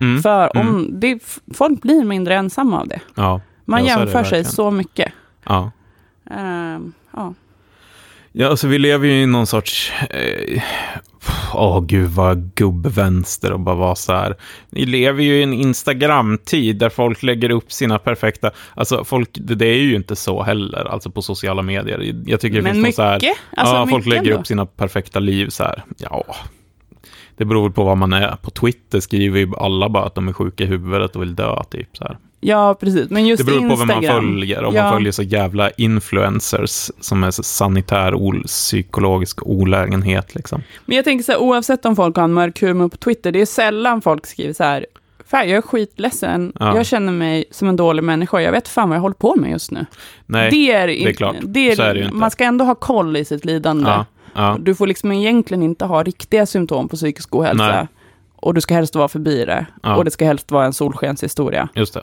[0.00, 0.22] Mm.
[0.22, 1.00] För om Mm.
[1.00, 1.18] det,
[1.54, 3.00] folk blir mindre ensamma av det.
[3.14, 3.40] Ja.
[3.64, 5.12] Man jämför sig så mycket.
[5.44, 5.70] Ja.
[6.30, 7.34] Ehm, ja.
[8.32, 9.92] Ja, alltså vi lever ju i någon sorts...
[10.10, 10.62] Eh,
[11.54, 14.36] åh gud vad gubbvänster och bara vara så här.
[14.70, 19.66] Ni lever ju i en Instagram-tid där folk lägger upp sina perfekta, alltså folk, det,
[19.66, 22.22] är ju inte så heller, alltså på sociala medier.
[22.26, 23.36] Jag tycker det Men finns något så här, mycket.
[23.56, 24.40] Alltså, ja, folk mycket lägger ändå.
[24.40, 26.24] upp sina perfekta liv så här, ja.
[27.36, 28.36] Det beror väl på vad man är.
[28.42, 31.62] På Twitter skriver ju alla bara att de är sjuka i huvudet och vill dö,
[31.70, 32.18] typ så här.
[32.44, 33.10] Ja, precis.
[33.10, 34.02] Men just Det beror på Instagram.
[34.02, 34.64] vem man följer.
[34.64, 34.82] Om Ja.
[34.82, 40.62] man följer så jävla influencers som är så sanitär ol- psykologisk olägenhet liksom.
[40.86, 43.40] Men jag tänker så här, oavsett om folk har en mörk humor på Twitter, det
[43.40, 44.86] är sällan folk skriver så här,
[45.26, 46.76] fan jag är skitledsen, Ja.
[46.76, 49.50] jag känner mig som en dålig människa, jag vet fan vad jag håller på med
[49.50, 49.86] just nu.
[50.26, 51.36] Nej, det är, det är klart.
[51.42, 52.16] Det är, Så är det ju inte.
[52.16, 53.90] Man ska ändå ha koll i sitt lidande.
[53.90, 57.66] ja, ja, Du får liksom egentligen inte ha riktiga symptom på psykisk ohälsa.
[57.68, 57.86] Nej.
[58.36, 59.66] Och du ska helst vara förbi det.
[59.96, 61.68] Och det ska helst vara en solskenshistoria.
[61.74, 62.02] just det.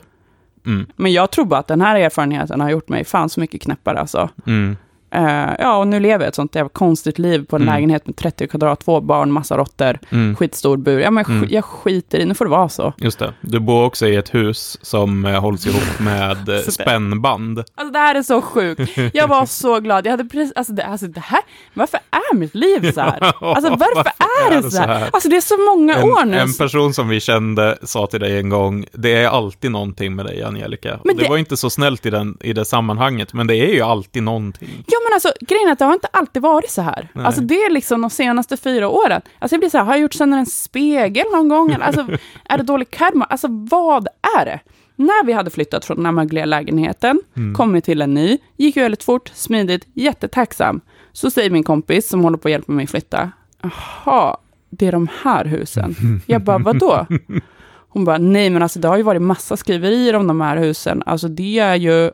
[0.66, 3.62] Mm, Men jag tror bara att den här erfarenheten har gjort mig fan så mycket
[3.62, 4.28] knäppare alltså.
[4.46, 4.76] mm,
[5.12, 7.74] Eh, ja, och nu lever jag ett sånt jävla konstigt liv på en Mm.
[7.74, 10.36] lägenhet med 30 kvadrat, två barn, massa råttor, mm.
[10.36, 11.00] skitstor bur.
[11.00, 11.48] Ja, men Mm.
[11.50, 12.92] jag skiter i, nu får det vara så.
[12.96, 13.34] Just det.
[13.40, 17.58] Du bor också i ett hus som eh, hålls ihop med eh, spännband.
[17.58, 18.90] Alltså det här är så sjukt.
[19.12, 20.06] Jag var så glad.
[20.06, 21.40] Jag hade precis, alltså det, alltså det här,
[21.74, 23.22] varför är mitt liv så här?
[23.22, 24.12] Alltså varför,
[24.50, 25.08] är det så här?
[25.12, 26.38] Alltså det är så många år En, nu.
[26.38, 30.24] en person som vi kände sa till dig en gång, det är alltid någonting med
[30.26, 31.00] dig Angelica.
[31.04, 31.22] Men det...
[31.22, 34.22] det- var inte så snällt i, den, i det sammanhanget, men det är ju alltid
[34.22, 34.84] någonting.
[34.86, 37.08] Ja men alltså grejen är att det har inte alltid varit så här.
[37.12, 37.24] Nej.
[37.26, 39.20] Alltså det är liksom de senaste fyra åren.
[39.38, 41.76] Alltså jag blir så här, har jag gjort sönder en spegel någon gång?
[41.80, 42.06] Alltså
[42.44, 43.24] är det dålig karma?
[43.24, 44.08] Alltså vad
[44.40, 44.60] är det?
[44.96, 47.54] När vi hade flyttat från den här mögliga lägenheten, Mm.
[47.54, 50.80] kommit till en ny, gick ju väldigt fort, smidigt, jättetacksam.
[51.12, 53.30] Så säger min kompis som håller på att hjälpa mig flytta,
[53.62, 54.36] jaha,
[54.70, 55.94] det är de här husen.
[56.26, 57.06] Jag bara, vadå?
[57.92, 61.02] Hon bara, nej men alltså det har ju varit massa skriverier om de här husen.
[61.06, 62.10] Alltså det är ju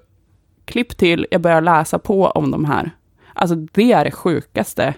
[0.66, 2.90] klipp till, jag börjar läsa på om de här.
[3.32, 4.94] Alltså det är det sjukaste.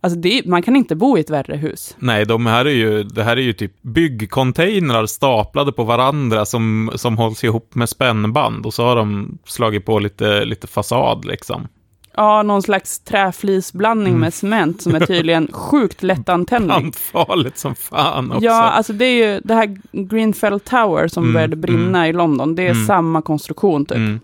[0.00, 1.96] Alltså det, man kan inte bo i ett värre hus.
[1.98, 6.90] Nej, de här är ju, det här är ju typ byggcontainrar staplade på varandra som,
[6.94, 8.66] som hålls ihop med spännband.
[8.66, 11.68] Och så har de slagit på lite, lite fasad liksom.
[12.16, 16.80] Ja, någon slags träflisblandning med cement som är tydligen sjukt lättantändlig.
[16.80, 18.44] Brandfarligt som fan också.
[18.44, 22.54] Ja, alltså det är ju det här Greenfell Tower som Mm, började brinna i London.
[22.54, 22.86] Det är mm.
[22.86, 24.22] samma konstruktion typ.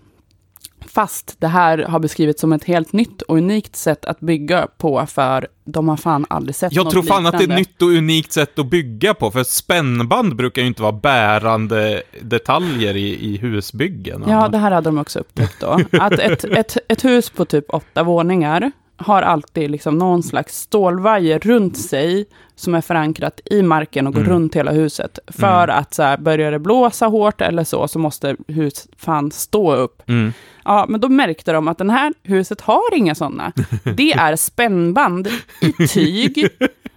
[0.95, 5.05] Fast det här har beskrivits som ett helt nytt och unikt sätt att bygga på
[5.05, 7.61] för de har fan aldrig sett Jag något tror fan att det är ett liknande.
[7.61, 12.95] nytt och unikt sätt att bygga på, för spännband brukar ju inte vara bärande detaljer
[12.95, 14.23] i, i husbyggen.
[14.27, 15.79] Ja, det här hade de också upptäckt då.
[15.91, 21.39] Att ett, ett, ett hus på typ åtta våningar har alltid liksom någon slags stålvajer
[21.39, 22.25] runt sig
[22.55, 24.33] som är förankrat i marken och går Mm.
[24.33, 25.19] runt hela huset.
[25.27, 29.75] För att så här, börjar det blåsa hårt eller så, så måste hus fan stå
[29.75, 30.01] upp.
[30.09, 30.33] Mm.
[30.65, 33.51] Ja, men då märkte de att det här huset har inga sådana.
[33.97, 35.27] Det är spännband
[35.61, 36.47] i tyg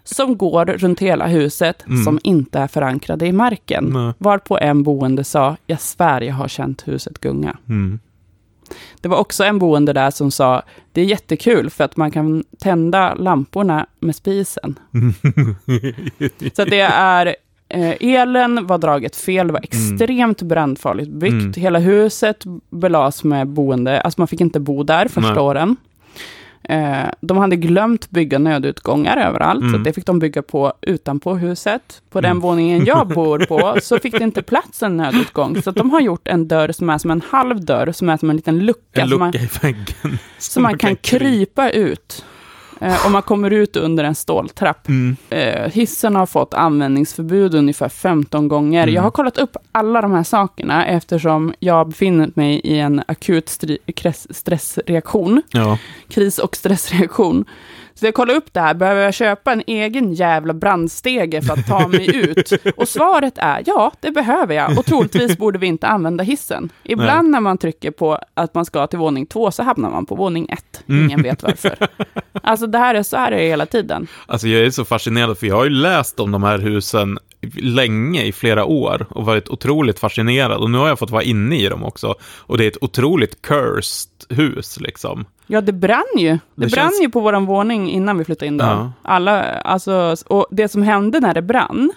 [0.04, 2.04] som går runt hela huset Mm.
[2.04, 3.84] som inte är förankrade i marken.
[3.84, 4.12] Nej.
[4.18, 7.56] Varpå en boende sa, jag svär jag har känt huset gunga.
[8.70, 8.78] Mm.
[9.00, 10.62] Det var också en boende där som sa,
[10.92, 14.78] det är jättekul för att man kan tända lamporna med spisen.
[16.56, 17.36] Så det är,
[17.68, 21.32] eh, elen var draget fel, det var extremt brandfarligt byggt.
[21.32, 21.52] Mm.
[21.52, 25.42] Hela huset belades med boende, alltså man fick inte bo där första Nej.
[25.42, 25.76] åren.
[26.62, 29.80] Eh, de hade glömt bygga nödutgångar överallt, så Mm.
[29.80, 32.02] att det fick de bygga på utanpå huset.
[32.10, 32.40] På den Mm.
[32.40, 36.28] våningen jag bor på så fick det inte plats en nödutgång, så de har gjort
[36.28, 39.00] en dörr som är som en halv dörr, som är som en liten lucka.
[39.02, 40.18] En som man, lucka i väggen.
[40.38, 42.24] så man kan krypa ut.
[42.80, 44.88] Eh, och man kommer ut under en ståltrapp.
[44.88, 45.16] Mm.
[45.30, 48.82] Eh, hissen har fått användningsförbud ungefär 15 gånger.
[48.82, 48.94] Mm.
[48.94, 53.58] Jag har kollat upp alla de här sakerna eftersom jag befinner mig i en akut
[54.30, 55.42] stressreaktion.
[55.50, 55.78] Ja.
[56.08, 57.44] Kris och stressreaktion.
[57.98, 61.66] Så jag kollade upp det här, behöver jag köpa en egen jävla brandstege för att
[61.66, 62.52] ta mig ut?
[62.76, 64.78] Och svaret är ja, det behöver jag.
[64.78, 66.70] Och troligtvis borde vi inte använda hissen.
[66.82, 70.14] Ibland när man trycker på att man ska till våning två så hamnar man på
[70.14, 70.84] våning ett.
[70.86, 71.76] Ingen vet varför.
[72.42, 74.06] Alltså det här är så här är det hela tiden.
[74.26, 77.18] Alltså jag är så fascinerad, för jag har ju läst om de här husen
[77.62, 80.60] länge, i flera år, och varit otroligt fascinerad.
[80.62, 82.14] Och nu har jag fått vara inne i dem också.
[82.38, 85.24] Och det är ett otroligt cursed hus, liksom.
[85.46, 86.28] Ja, det brann ju.
[86.30, 88.64] Det, Det brann känns- ju på våran våning innan vi flyttade in då.
[88.64, 88.92] Ja.
[89.02, 91.92] Alla, alltså, och det som hände när det brann,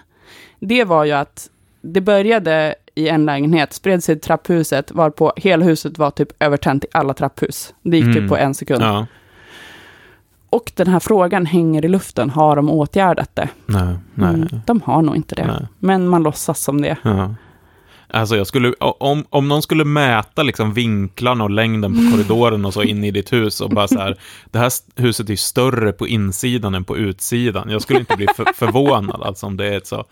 [0.59, 1.47] det var ju att
[1.81, 6.83] det började i en lägenhet, spred sig i trapphuset, varpå hela huset var typ övertänt
[6.83, 7.73] i alla trapphus.
[7.83, 8.17] Det gick Mm.
[8.17, 8.81] typ på en sekund.
[8.83, 9.05] Ja.
[10.51, 13.49] Och den här frågan hänger i luften, har de åtgärdat det?
[13.65, 14.33] Nej, nej.
[14.33, 15.47] Mm, de har nog inte det.
[15.47, 15.67] Nej.
[15.79, 16.97] Men man låtsas som det.
[17.01, 17.35] Ja.
[18.13, 22.73] Alltså jag skulle, om, om någon skulle mäta liksom vinklarna och längden på korridoren och
[22.73, 24.17] så in i ditt hus och bara så här,
[24.51, 27.69] det här huset är större på insidan än på utsidan.
[27.69, 30.05] Jag skulle inte bli för, förvånad alltså om det är ett så.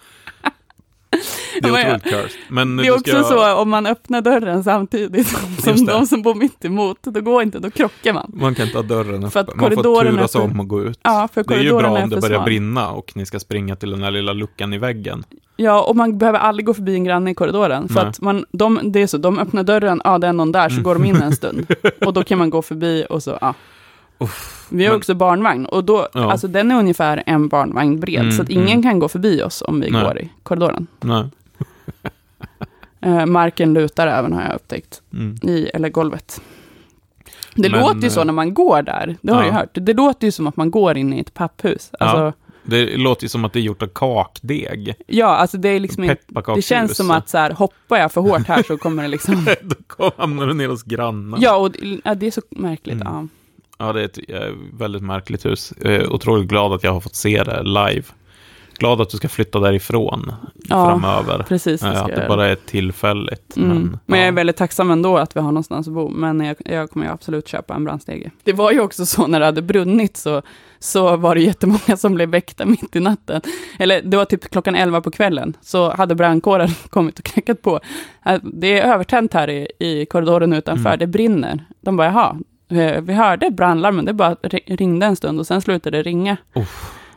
[1.61, 2.39] Det är otroligt cursed.
[2.49, 3.25] Men det är också jag...
[3.25, 5.27] så om man öppnar dörren samtidigt
[5.63, 8.31] som, de som bor mitt emot, då går inte, då krockar man.
[8.35, 10.41] Man kan inte ha dörren öppen, man får turas för...
[10.41, 10.99] om att gå ut.
[11.03, 12.45] Ja, för det är ju bra om det börjar smal.
[12.45, 15.23] brinna och ni ska springa till den här lilla luckan i väggen.
[15.55, 17.87] Ja, och man behöver aldrig gå förbi en granne i korridoren.
[17.87, 18.05] För Nej.
[18.05, 20.73] att man, de, det är så, de öppnar dörren, ja det är någon där, så
[20.73, 20.83] mm.
[20.83, 21.75] går de in en stund.
[22.05, 23.53] och då kan man gå förbi och så, ja.
[24.19, 24.97] Uff, vi har men...
[24.97, 26.31] också barnvagn och då, ja.
[26.31, 28.83] alltså den är ungefär en barnvagn bred, mm, så att ingen mm.
[28.83, 30.03] kan gå förbi oss om vi Nej.
[30.03, 30.87] går i korridoren.
[33.05, 35.35] Uh, marken lutar även har jag upptäckt, mm.
[35.41, 36.41] i, eller golvet.
[37.55, 39.47] Det men, låter ju så eh, när man går där, det har ja.
[39.47, 39.69] jag hört.
[39.73, 41.91] Det låter ju som att man går in i ett papphus.
[41.99, 42.33] Alltså, ja.
[42.63, 44.95] Det låter ju som att det är gjort av kakdeg.
[45.07, 48.21] Ja, alltså det är liksom inte, Det känns som att så här, hoppar jag för
[48.21, 49.47] hårt här så kommer det liksom...
[49.97, 51.41] Då hamnar du ner hos grannen.
[51.41, 53.01] Ja, och ja, det är så märkligt.
[53.01, 53.07] Mm.
[53.07, 53.27] Ja.
[53.79, 55.73] Ja, det är ett äh, väldigt märkligt hus.
[55.81, 58.03] Jag är otroligt glad att jag har fått se det live
[58.79, 60.33] glad att du ska flytta därifrån
[60.69, 61.45] ja, framöver.
[61.47, 63.57] Precis, det att det bara är tillfälligt.
[63.57, 63.69] Mm.
[63.69, 66.09] Men, men jag är väldigt tacksam ändå att vi har någonstans att bo.
[66.09, 68.31] Men jag, jag kommer ju absolut köpa en brandstege.
[68.43, 70.41] Det var ju också så när det hade brunnit så,
[70.79, 73.41] så var det jättemånga som blev väckta mitt i natten.
[73.79, 75.57] Eller det var typ klockan 11 på kvällen.
[75.61, 77.79] Så hade brandkåren kommit och knackat på.
[78.25, 80.99] Äh, det är övertänt här i, i korridoren utanför, mm.
[80.99, 81.65] det brinner.
[81.81, 82.37] De bara, jaha,
[83.01, 86.37] vi hörde brandlarmen, det bara ringde en stund och sen slutade det ringa.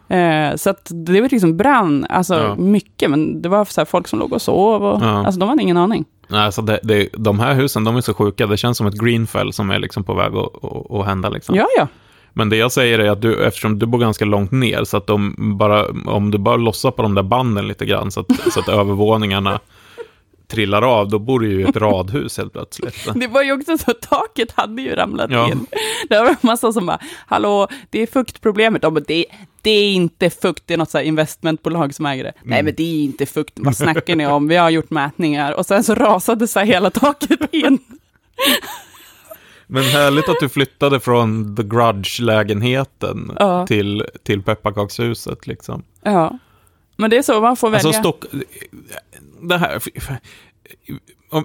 [0.08, 2.54] Eh, så det var liksom brann, alltså ja.
[2.56, 5.26] mycket, men det var så folk som låg och sov och, ja.
[5.26, 6.04] alltså de hade ingen aning.
[6.28, 9.00] Nej, alltså det, det, de här husen, de är så sjuka, det känns som ett
[9.00, 11.28] greenfell som är liksom på väg att, att, att hända.
[11.28, 11.54] Liksom.
[11.54, 11.88] Ja, ja.
[12.32, 15.10] Men det jag säger är att du, eftersom du bor ganska långt ner, så att
[15.36, 18.68] bara, om du bara lossar på de där banden lite grann, så att, så att
[18.78, 19.60] övervåningarna
[20.52, 23.06] trillar av, då bor du ju ett radhus helt plötsligt.
[23.14, 25.48] Det var ju också så taket hade ju ramlat ja.
[25.48, 25.66] in.
[26.08, 28.82] Det var en massa som bara, hallå, det är fuktproblemet.
[28.82, 29.24] De bara, det,
[29.62, 32.30] det är inte fukt, det är något så investmentbolag som äger det.
[32.30, 32.50] Mm.
[32.50, 34.48] Nej, men det är inte fukt, vad snackar ni om?
[34.48, 35.52] Vi har gjort mätningar.
[35.52, 37.78] Och sen så rasade så hela taket in.
[39.66, 43.66] Men härligt att du flyttade från The Grudge-lägenheten ja.
[43.66, 45.82] till, till pepparkakshuset liksom.
[46.02, 46.38] Ja.
[47.02, 47.98] Men det är så man får alltså, välja.
[47.98, 48.24] Alltså, Stock...
[49.42, 49.82] Det här...
[51.30, 51.44] Om...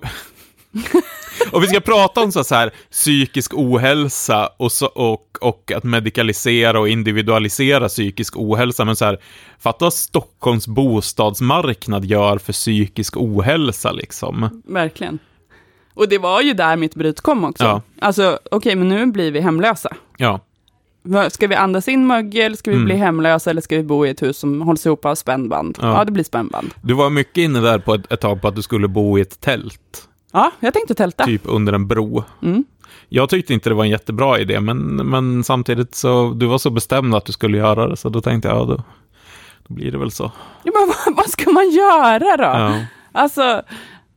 [1.51, 6.79] och vi ska prata om så här, psykisk ohälsa och, så, och, och att medikalisera
[6.79, 8.85] och individualisera psykisk ohälsa.
[8.85, 9.17] Men så här,
[9.59, 14.61] fatta vad Stockholms bostadsmarknad gör för psykisk ohälsa liksom.
[14.65, 15.19] Verkligen.
[15.93, 17.63] Och det var ju där mitt bryt kom också.
[17.63, 17.81] Ja.
[17.99, 19.95] Alltså, okej, okay, men nu blir vi hemlösa.
[20.17, 20.39] Ja.
[21.29, 22.85] Ska vi andas in mögel, ska vi mm.
[22.85, 25.77] bli hemlösa eller ska vi bo i ett hus som hålls ihop av spännband?
[25.81, 26.73] Ja, ja det blir spännband.
[26.81, 29.21] Du var mycket inne där på ett, ett tag på att du skulle bo i
[29.21, 30.07] ett tält.
[30.33, 31.25] Ja, jag tänkte tälta.
[31.25, 32.23] Typ under en bro.
[32.43, 32.63] Mm.
[33.09, 36.69] Jag tyckte inte det var en jättebra idé, men, men samtidigt så, du var så
[36.69, 38.83] bestämd att du skulle göra det, så då tänkte jag, ja, då,
[39.67, 40.31] då blir det väl så.
[40.63, 42.43] Ja, men vad, vad ska man göra då?
[42.43, 42.85] Ja.
[43.11, 43.61] Alltså,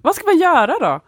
[0.03, 1.01] vad ska man göra då?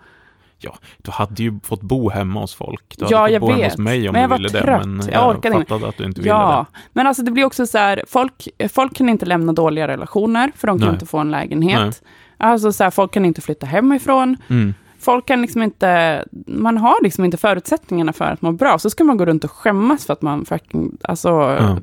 [0.64, 2.94] Ja, du hade ju fått bo hemma hos folk.
[2.98, 3.56] Du hade ja, fått jag bo vet.
[3.56, 4.82] hemma hos mig om men du ville trött.
[4.82, 4.88] det.
[4.88, 6.46] Men jag, jag orkade fattade att du inte ja.
[6.46, 6.88] ville det.
[6.92, 10.66] Men alltså det blir också så här, folk, folk kan inte lämna dåliga relationer, för
[10.66, 10.94] de kan Nej.
[10.94, 11.80] inte få en lägenhet.
[11.80, 11.92] Nej.
[12.36, 14.36] Alltså så här, folk kan inte flytta hemifrån.
[14.48, 14.74] Mm.
[14.98, 18.78] Folk kan liksom inte, man har liksom inte förutsättningarna för att må bra.
[18.78, 21.78] Så ska man gå runt och skämmas för att man fucking, alltså, ja.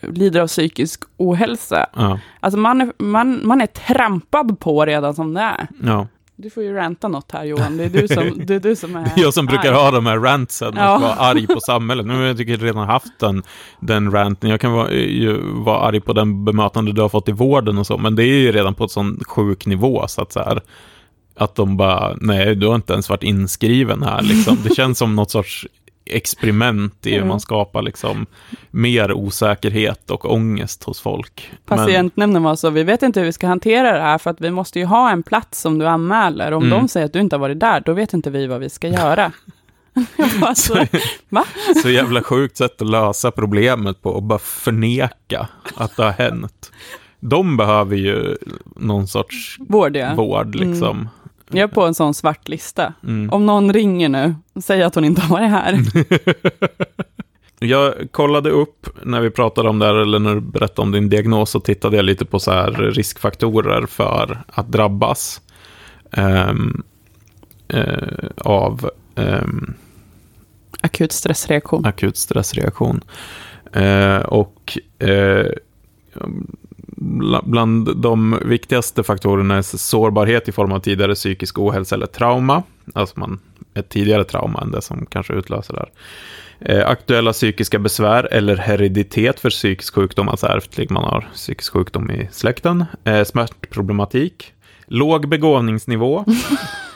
[0.00, 1.86] lider av psykisk ohälsa.
[1.96, 2.20] Ja.
[2.40, 5.68] Alltså man är, man, man är trampad på redan som det är.
[5.82, 6.06] Ja.
[6.42, 8.96] Du får ju ranta något här Johan, det är du som, det är, du som
[8.96, 9.56] är jag som arg.
[9.56, 10.94] brukar ha de här rantsen ja.
[10.96, 12.06] och vara arg på samhället.
[12.06, 13.42] Nu har jag tycker jag redan haft den,
[13.80, 14.50] den ranten.
[14.50, 17.86] Jag kan vara, ju, vara arg på den bemötande du har fått i vården och
[17.86, 20.60] så, men det är ju redan på ett sån sjuk nivå så att så här,
[21.36, 24.58] att de bara, nej, du har inte ens varit inskriven här liksom.
[24.64, 25.66] Det känns som något sorts
[26.04, 28.26] experiment i hur man skapar liksom
[28.70, 31.50] mer osäkerhet och ångest hos folk.
[31.66, 34.50] Patientnämnden var så, vi vet inte hur vi ska hantera det här, för att vi
[34.50, 36.52] måste ju ha en plats som du anmäler.
[36.52, 36.78] Om mm.
[36.78, 38.88] de säger att du inte har varit där, då vet inte vi vad vi ska
[38.88, 39.32] göra.
[40.54, 40.86] så,
[41.82, 46.72] så jävla sjukt sätt att lösa problemet på, och bara förneka att det har hänt.
[47.20, 48.36] De behöver ju
[48.76, 50.14] någon sorts vård, ja.
[50.14, 50.96] vård liksom.
[50.96, 51.08] Mm.
[51.50, 52.94] Jag är på en sån svart lista.
[53.04, 53.30] Mm.
[53.30, 55.78] Om någon ringer nu, säg att hon inte har varit här.
[57.66, 61.08] jag kollade upp när vi pratade om det här, eller när du berättade om din
[61.08, 65.40] diagnos, så tittade jag lite på så här riskfaktorer för att drabbas
[66.16, 66.82] um,
[67.74, 69.74] uh, av um,
[70.80, 71.86] akut stressreaktion.
[71.86, 73.00] Akut stressreaktion.
[73.76, 75.46] Uh, och uh,
[77.42, 82.62] bland de viktigaste faktorerna är sårbarhet i form av tidigare psykisk ohälsa eller trauma.
[82.94, 83.38] Alltså man,
[83.74, 85.90] ett tidigare trauma än det som kanske utlöser det här.
[86.60, 92.10] Eh, aktuella psykiska besvär eller hereditet för psykisk sjukdom, alltså ärftlig, man har psykisk sjukdom
[92.10, 92.84] i släkten.
[93.04, 94.52] Eh, smärtproblematik.
[94.86, 96.24] Låg begåvningsnivå.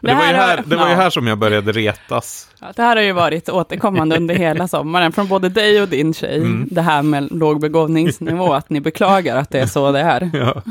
[0.00, 2.48] Det, var ju här har- det var ju här som jag började retas.
[2.60, 6.14] Ja, det här har ju varit återkommande under hela sommaren, från både dig och din
[6.14, 6.68] tjej, Mm.
[6.70, 10.30] det här med låg begåvningsnivå, att ni beklagar att det är så det är.
[10.34, 10.62] Ja.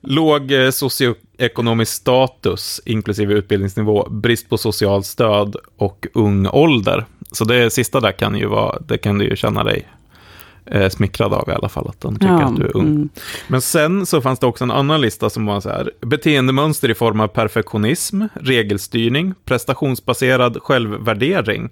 [0.00, 7.04] Låg eh, socioekonomisk status, inklusive utbildningsnivå, brist på socialt stöd och ung ålder.
[7.32, 9.88] Så det sista där kan ju vara, det kan du ju känna dig
[10.66, 12.86] eh, smickrad av i alla fall, att de tycker att du är ung.
[12.86, 13.08] mm.
[13.48, 16.94] Men sen så fanns det också en annan lista som var så här, beteendemönster i
[16.94, 21.70] form av perfektionism, regelstyrning, prestationsbaserad självvärdering,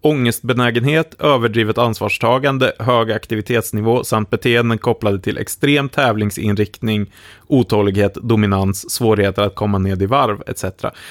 [0.00, 7.12] ångestbenägenhet, överdrivet ansvarstagande, hög aktivitetsnivå samt beteenden kopplade till extrem tävlingsinriktning,
[7.46, 10.64] otålighet, dominans, svårigheter att komma ned i varv etc.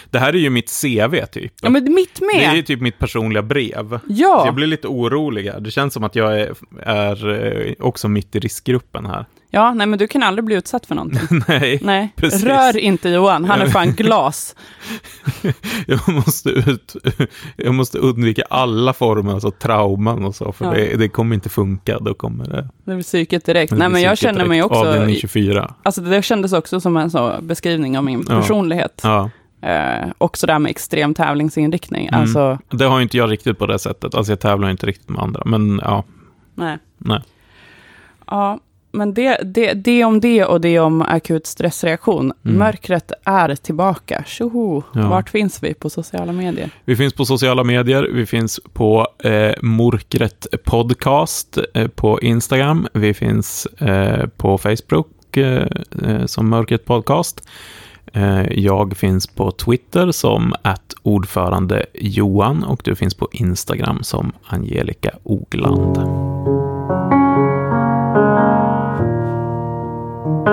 [0.09, 1.53] Det här är ju mitt CV typ.
[1.61, 2.65] Ja, men mitt Det är ju med.
[2.65, 3.99] typ mitt personliga brev.
[4.07, 4.39] Ja.
[4.41, 5.59] Så jag blir lite orolig här.
[5.59, 7.29] Det känns som att jag är, är
[7.67, 9.25] eh, också mitt i riskgruppen här.
[9.49, 11.41] Ja, nej, men du kan aldrig bli utsatt för någonting.
[11.47, 12.43] Nej, Nej, Precis.
[12.43, 14.55] rör inte Johan, han är fan glas.
[15.87, 16.95] jag måste, ut,
[17.55, 20.71] jag måste undvika alla former av trauman och så, för Ja.
[20.71, 21.99] det, det kommer inte funka.
[21.99, 22.69] Då kommer det...
[22.85, 23.71] Det blir psyket direkt.
[23.71, 24.79] Nej, men jag känner mig också...
[24.79, 25.73] Avdelning 24.
[25.83, 28.35] Alltså det kändes också som en så beskrivning av min Ja.
[28.41, 29.01] personlighet.
[29.03, 29.29] Ja.
[29.61, 32.07] Eh, också det här med extrem tävlingsinriktning.
[32.07, 32.21] Mm.
[32.21, 34.15] Alltså, Det har inte jag riktigt på det sättet.
[34.15, 36.03] Alltså jag tävlar inte riktigt med andra, men ja.
[36.55, 36.77] nej.
[36.97, 37.21] Nej.
[38.27, 38.59] Ja,
[38.97, 42.33] men det, det, det om det och det om akut stressreaktion.
[42.45, 42.57] Mm.
[42.57, 44.23] Mörkret är tillbaka.
[44.27, 44.83] Tjoho!
[44.93, 45.09] Ja.
[45.09, 46.69] Vart finns vi på sociala medier?
[46.85, 53.13] Vi finns på sociala medier, vi finns på eh, Mörkret Podcast eh, på Instagram, vi
[53.13, 55.67] finns eh, på Facebook eh,
[56.03, 57.47] eh, som Mörkret Podcast.
[58.13, 64.31] Eh, jag finns på Twitter som att ordförande Johan och du finns på Instagram som
[64.47, 66.36] Angelica Ogland.
[70.47, 70.49] I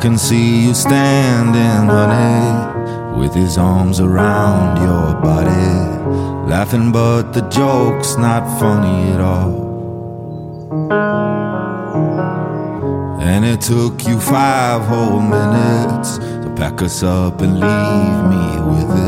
[0.00, 5.50] can see you standing, honey, with his arms around your body,
[6.48, 9.66] laughing, but the joke's not funny at all.
[13.20, 18.96] And it took you five whole minutes to pack us up and leave me with
[18.96, 19.07] it,